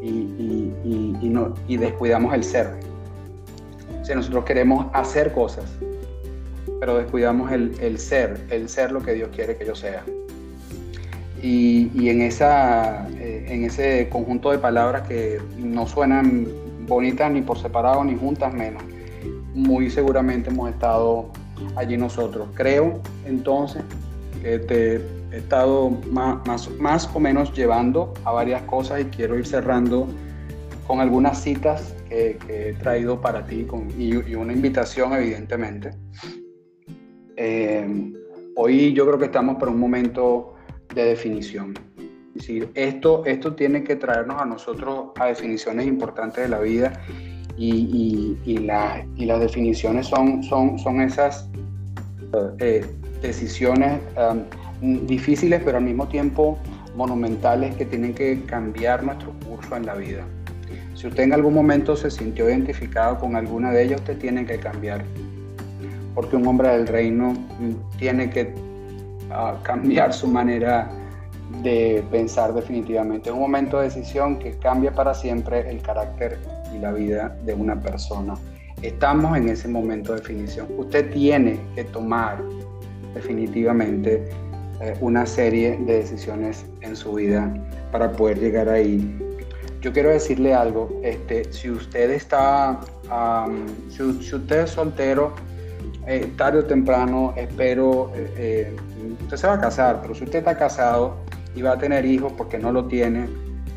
y, 0.03 0.71
y, 0.83 1.29
no, 1.29 1.55
y 1.67 1.77
descuidamos 1.77 2.33
el 2.33 2.43
ser. 2.43 2.69
O 4.01 4.05
sea, 4.05 4.15
nosotros 4.15 4.45
queremos 4.45 4.85
hacer 4.93 5.33
cosas, 5.33 5.65
pero 6.79 6.97
descuidamos 6.97 7.51
el, 7.51 7.73
el 7.81 7.97
ser, 7.97 8.45
el 8.51 8.69
ser 8.69 8.91
lo 8.91 9.01
que 9.01 9.13
Dios 9.13 9.29
quiere 9.33 9.57
que 9.57 9.65
yo 9.65 9.75
sea. 9.75 10.03
Y, 11.41 12.09
en, 12.09 12.21
esa, 12.21 13.07
en 13.47 13.63
ese 13.63 14.09
conjunto 14.09 14.51
de 14.51 14.57
palabras 14.57 15.07
que 15.07 15.39
no 15.57 15.87
suenan 15.87 16.47
bonitas 16.87 17.31
ni 17.31 17.41
por 17.41 17.57
separado 17.57 18.03
ni 18.03 18.15
juntas 18.15 18.53
menos, 18.53 18.83
muy 19.53 19.89
seguramente 19.89 20.49
hemos 20.49 20.69
estado 20.69 21.29
allí 21.75 21.97
nosotros. 21.97 22.49
Creo 22.53 22.99
entonces 23.25 23.83
que 24.41 24.59
te 24.59 24.95
he 25.31 25.37
estado 25.37 25.89
más, 26.11 27.09
o 27.13 27.19
menos 27.19 27.53
llevando 27.53 28.13
a 28.23 28.31
varias 28.31 28.61
cosas 28.63 29.01
y 29.01 29.05
quiero 29.05 29.37
ir 29.37 29.45
cerrando 29.45 30.07
con 30.87 30.99
algunas 30.99 31.41
citas 31.41 31.95
que, 32.09 32.37
he 32.47 32.73
traído 32.73 33.19
para 33.19 33.45
ti 33.45 33.67
y, 33.97 34.35
una 34.35 34.53
invitación 34.53 35.13
evidentemente. 35.13 35.91
Eh, 37.37 38.13
hoy 38.55 38.93
yo 38.93 39.05
creo 39.05 39.17
que 39.17 39.25
estamos 39.25 39.57
por 39.57 39.69
un 39.69 39.79
momento 39.79 40.55
de 40.93 41.05
definición. 41.05 41.73
Decir, 42.35 42.69
esto, 42.75 43.25
esto 43.25 43.55
tiene 43.55 43.83
que 43.83 43.95
traernos 43.95 44.41
a 44.41 44.45
nosotros 44.45 45.11
a 45.17 45.25
definiciones 45.27 45.87
importantes 45.87 46.43
de 46.43 46.49
la 46.49 46.59
vida 46.59 47.01
y, 47.57 48.37
y, 48.45 48.57
las 48.57 49.39
definiciones 49.39 50.07
son, 50.07 50.43
son, 50.43 50.77
son 50.77 51.01
esas 51.01 51.49
eh, 52.59 52.85
decisiones 53.21 54.01
um, 54.81 55.05
difíciles 55.07 55.61
pero 55.63 55.77
al 55.77 55.85
mismo 55.85 56.07
tiempo 56.09 56.59
monumentales 56.95 57.75
que 57.75 57.85
tienen 57.85 58.13
que 58.13 58.41
cambiar 58.45 59.03
nuestro 59.03 59.31
curso 59.47 59.75
en 59.75 59.85
la 59.85 59.95
vida. 59.95 60.25
Si 60.93 61.07
usted 61.07 61.23
en 61.23 61.33
algún 61.33 61.53
momento 61.53 61.95
se 61.95 62.09
sintió 62.09 62.49
identificado 62.49 63.17
con 63.17 63.35
alguna 63.35 63.71
de 63.71 63.83
ellas, 63.83 63.99
usted 63.99 64.17
tiene 64.17 64.45
que 64.45 64.57
cambiar. 64.59 65.03
Porque 66.13 66.37
un 66.37 66.47
hombre 66.47 66.69
del 66.69 66.87
reino 66.87 67.31
mm, 67.31 67.97
tiene 67.97 68.29
que 68.29 68.53
a 69.29 69.57
cambiar 69.63 70.13
su 70.13 70.27
manera 70.27 70.89
de 71.61 72.03
pensar 72.11 72.53
definitivamente. 72.53 73.29
Es 73.29 73.33
un 73.33 73.41
momento 73.41 73.79
de 73.79 73.85
decisión 73.85 74.39
que 74.39 74.51
cambia 74.57 74.91
para 74.91 75.13
siempre 75.13 75.69
el 75.69 75.81
carácter 75.81 76.39
y 76.73 76.79
la 76.79 76.91
vida 76.91 77.37
de 77.45 77.53
una 77.53 77.79
persona. 77.79 78.35
Estamos 78.81 79.37
en 79.37 79.49
ese 79.49 79.67
momento 79.67 80.13
de 80.13 80.19
definición. 80.19 80.67
Usted 80.77 81.11
tiene 81.11 81.59
que 81.75 81.83
tomar 81.85 82.41
definitivamente 83.13 84.29
eh, 84.81 84.93
una 84.99 85.25
serie 85.25 85.77
de 85.77 85.97
decisiones 85.99 86.65
en 86.81 86.95
su 86.95 87.13
vida 87.13 87.53
para 87.91 88.11
poder 88.11 88.39
llegar 88.39 88.67
ahí. 88.67 89.19
Yo 89.81 89.93
quiero 89.93 90.09
decirle 90.09 90.53
algo, 90.53 90.99
este, 91.03 91.51
si 91.53 91.69
usted 91.69 92.09
está, 92.09 92.79
si, 93.89 94.03
usted 94.03 94.63
es 94.63 94.71
soltero, 94.71 95.33
eh, 96.07 96.31
tarde 96.35 96.59
o 96.59 96.65
temprano, 96.65 97.33
espero, 97.37 98.11
eh, 98.15 98.75
usted 99.23 99.37
se 99.37 99.47
va 99.47 99.53
a 99.53 99.61
casar, 99.61 100.01
pero 100.01 100.15
si 100.15 100.23
usted 100.23 100.39
está 100.39 100.57
casado 100.57 101.24
y 101.55 101.61
va 101.61 101.73
a 101.73 101.77
tener 101.77 102.05
hijos 102.05 102.33
porque 102.33 102.59
no 102.59 102.71
lo 102.71 102.85
tiene, 102.85 103.27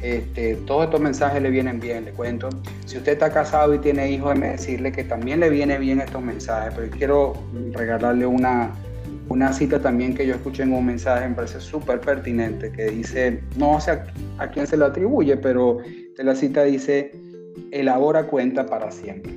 este, 0.02 0.54
todos 0.66 0.84
estos 0.84 1.00
mensajes 1.00 1.42
le 1.42 1.50
vienen 1.50 1.80
bien, 1.80 2.04
le 2.04 2.12
cuento. 2.12 2.48
Si 2.86 2.98
usted 2.98 3.12
está 3.12 3.32
casado 3.32 3.74
y 3.74 3.78
tiene 3.78 4.10
hijos, 4.10 4.38
decirle 4.38 4.92
que 4.92 5.04
también 5.04 5.40
le 5.40 5.50
viene 5.50 5.78
bien 5.78 6.00
estos 6.00 6.22
mensajes, 6.22 6.72
pero 6.74 6.90
quiero 6.90 7.32
regalarle 7.72 8.26
una, 8.26 8.72
una 9.28 9.52
cita 9.52 9.80
también 9.80 10.14
que 10.14 10.26
yo 10.26 10.34
escuché 10.34 10.62
en 10.62 10.72
un 10.72 10.86
mensaje, 10.86 11.28
me 11.28 11.34
parece 11.34 11.60
súper 11.60 12.00
pertinente, 12.00 12.70
que 12.70 12.90
dice, 12.90 13.40
no 13.56 13.80
sé 13.80 13.98
a, 14.38 14.48
quién 14.48 14.66
se 14.66 14.76
lo 14.76 14.86
atribuye, 14.86 15.36
pero 15.36 15.78
la 16.16 16.34
cita 16.34 16.62
dice, 16.62 17.12
elabora 17.72 18.24
cuenta 18.24 18.66
para 18.66 18.92
siempre. 18.92 19.32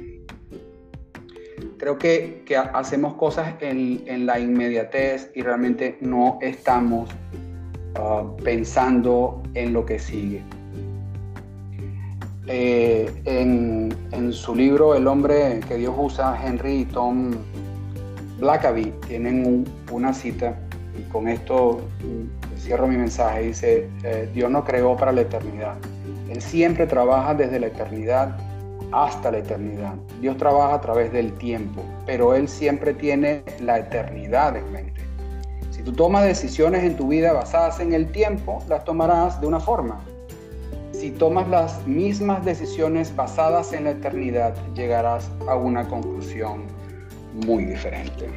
Creo 1.78 1.98
que, 1.98 2.44
que 2.46 2.56
hacemos 2.56 3.16
cosas 3.16 3.56
en, 3.60 4.04
en, 4.06 4.28
la 4.28 4.40
inmediatez 4.40 5.32
y 5.34 5.42
realmente 5.42 5.98
no 6.00 6.38
estamos 6.40 7.10
uh, 8.00 8.36
pensando 8.44 9.42
en 9.54 9.74
lo 9.74 9.86
que 9.86 10.00
sigue. 10.00 10.42
Eh, 12.48 13.10
en, 13.26 13.96
en, 14.12 14.34
su 14.34 14.56
libro 14.56 14.96
El 14.96 15.08
hombre 15.08 15.60
que 15.68 15.76
Dios 15.76 15.94
usa, 15.96 16.38
Henry 16.44 16.82
y 16.82 16.86
Tom 16.86 17.32
Blackaby 18.40 18.92
tienen 19.08 19.66
una 19.92 20.12
cita, 20.12 20.58
y 21.00 21.04
con 21.12 21.28
esto 21.28 21.82
mm, 22.04 22.58
cierro 22.58 22.88
mi 22.88 22.98
mensaje, 22.98 23.44
dice, 23.44 23.88
eh, 24.04 24.30
Dios 24.34 24.50
no 24.50 24.66
creó 24.66 24.98
para 24.98 25.12
la 25.12 25.22
eternidad. 25.22 25.76
Él 26.28 26.42
siempre 26.42 26.88
trabaja 26.88 27.36
desde 27.36 27.60
la 27.60 27.68
eternidad 27.68 28.36
hasta 28.92 29.32
la 29.32 29.38
eternidad. 29.38 29.94
Dios 30.20 30.38
trabaja 30.38 30.76
a 30.76 30.82
través 30.82 31.14
del 31.14 31.32
tiempo, 31.34 31.84
pero 32.06 32.34
Él 32.34 32.48
siempre 32.48 32.94
tiene 32.94 33.44
la 33.62 33.80
eternidad 33.80 34.58
en 34.58 34.72
mente. 34.72 34.91
Si 35.82 35.86
tú 35.86 35.94
tomas 35.94 36.26
decisiones 36.26 36.84
en 36.84 36.96
tu 36.96 37.08
vida 37.08 37.34
basadas 37.34 37.80
en 37.80 37.92
el 37.94 38.12
tiempo, 38.12 38.64
las 38.70 38.86
tomarás 38.86 39.42
de 39.42 39.48
una 39.48 39.60
forma. 39.60 40.00
Si 40.92 41.10
tomas 41.10 41.50
las 41.50 41.88
mismas 41.88 42.46
decisiones 42.46 43.16
basadas 43.16 43.74
en 43.74 43.86
la 43.86 43.90
eternidad, 43.90 44.54
llegarás 44.76 45.32
a 45.48 45.56
una 45.56 45.88
conclusión 45.88 46.66
muy 47.48 47.66
diferente. 47.66 48.30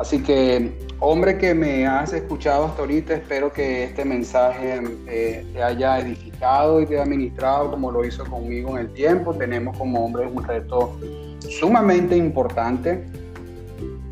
Así 0.00 0.20
que, 0.20 0.76
hombre 0.98 1.38
que 1.38 1.54
me 1.54 1.86
has 1.86 2.12
escuchado 2.12 2.64
hasta 2.64 2.80
ahorita, 2.80 3.14
espero 3.14 3.52
que 3.52 3.84
este 3.84 4.04
mensaje 4.04 4.82
eh, 5.06 5.46
te 5.52 5.62
haya 5.62 6.00
edificado 6.00 6.80
y 6.80 6.86
te 6.86 6.96
haya 6.96 7.06
ministrado 7.06 7.70
como 7.70 7.92
lo 7.92 8.04
hizo 8.04 8.24
conmigo 8.24 8.76
en 8.76 8.86
el 8.86 8.92
tiempo. 8.94 9.32
Tenemos 9.32 9.78
como 9.78 10.04
hombres 10.04 10.28
un 10.34 10.42
reto 10.42 10.98
sumamente 11.38 12.16
importante 12.16 13.04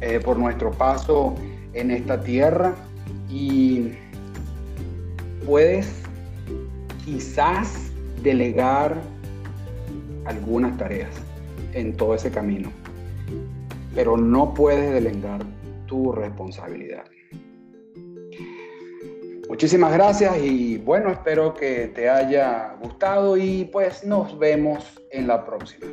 eh, 0.01 0.21
por 0.25 0.39
nuestro 0.39 0.71
paso 0.71 1.35
en 1.75 1.91
esta 1.91 2.21
tierra 2.23 2.75
y 3.29 3.93
puedes 5.47 5.93
quizás 7.05 7.91
delegar 8.23 8.97
algunas 10.25 10.77
tareas 10.79 11.11
en 11.75 11.97
todo 11.97 12.15
ese 12.15 12.31
camino 12.31 12.71
pero 13.95 14.17
no 14.17 14.55
puedes 14.55 14.93
delegar 14.93 15.41
tu 15.87 16.13
responsabilidad. 16.13 17.05
Muchísimas 19.49 19.93
gracias 19.93 20.39
y 20.43 20.79
bueno, 20.79 21.11
espero 21.11 21.53
que 21.53 21.89
te 21.89 22.09
haya 22.09 22.75
gustado 22.81 23.37
y 23.37 23.69
pues 23.71 24.03
nos 24.05 24.39
vemos 24.39 25.01
en 25.11 25.27
la 25.27 25.45
próxima. 25.45 25.87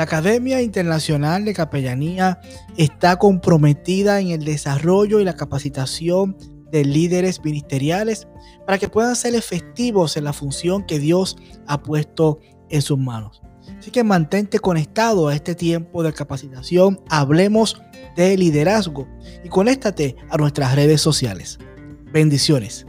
La 0.00 0.04
Academia 0.04 0.62
Internacional 0.62 1.44
de 1.44 1.52
Capellanía 1.52 2.40
está 2.78 3.16
comprometida 3.16 4.18
en 4.18 4.28
el 4.28 4.46
desarrollo 4.46 5.20
y 5.20 5.24
la 5.24 5.36
capacitación 5.36 6.38
de 6.72 6.86
líderes 6.86 7.44
ministeriales 7.44 8.26
para 8.64 8.78
que 8.78 8.88
puedan 8.88 9.14
ser 9.14 9.34
efectivos 9.34 10.16
en 10.16 10.24
la 10.24 10.32
función 10.32 10.86
que 10.86 10.98
Dios 10.98 11.36
ha 11.66 11.82
puesto 11.82 12.38
en 12.70 12.80
sus 12.80 12.96
manos. 12.96 13.42
Así 13.78 13.90
que 13.90 14.02
mantente 14.02 14.58
conectado 14.58 15.28
a 15.28 15.34
este 15.34 15.54
tiempo 15.54 16.02
de 16.02 16.14
capacitación. 16.14 16.98
Hablemos 17.10 17.78
de 18.16 18.38
liderazgo 18.38 19.06
y 19.44 19.50
conéctate 19.50 20.16
a 20.30 20.38
nuestras 20.38 20.74
redes 20.76 21.02
sociales. 21.02 21.58
Bendiciones. 22.10 22.86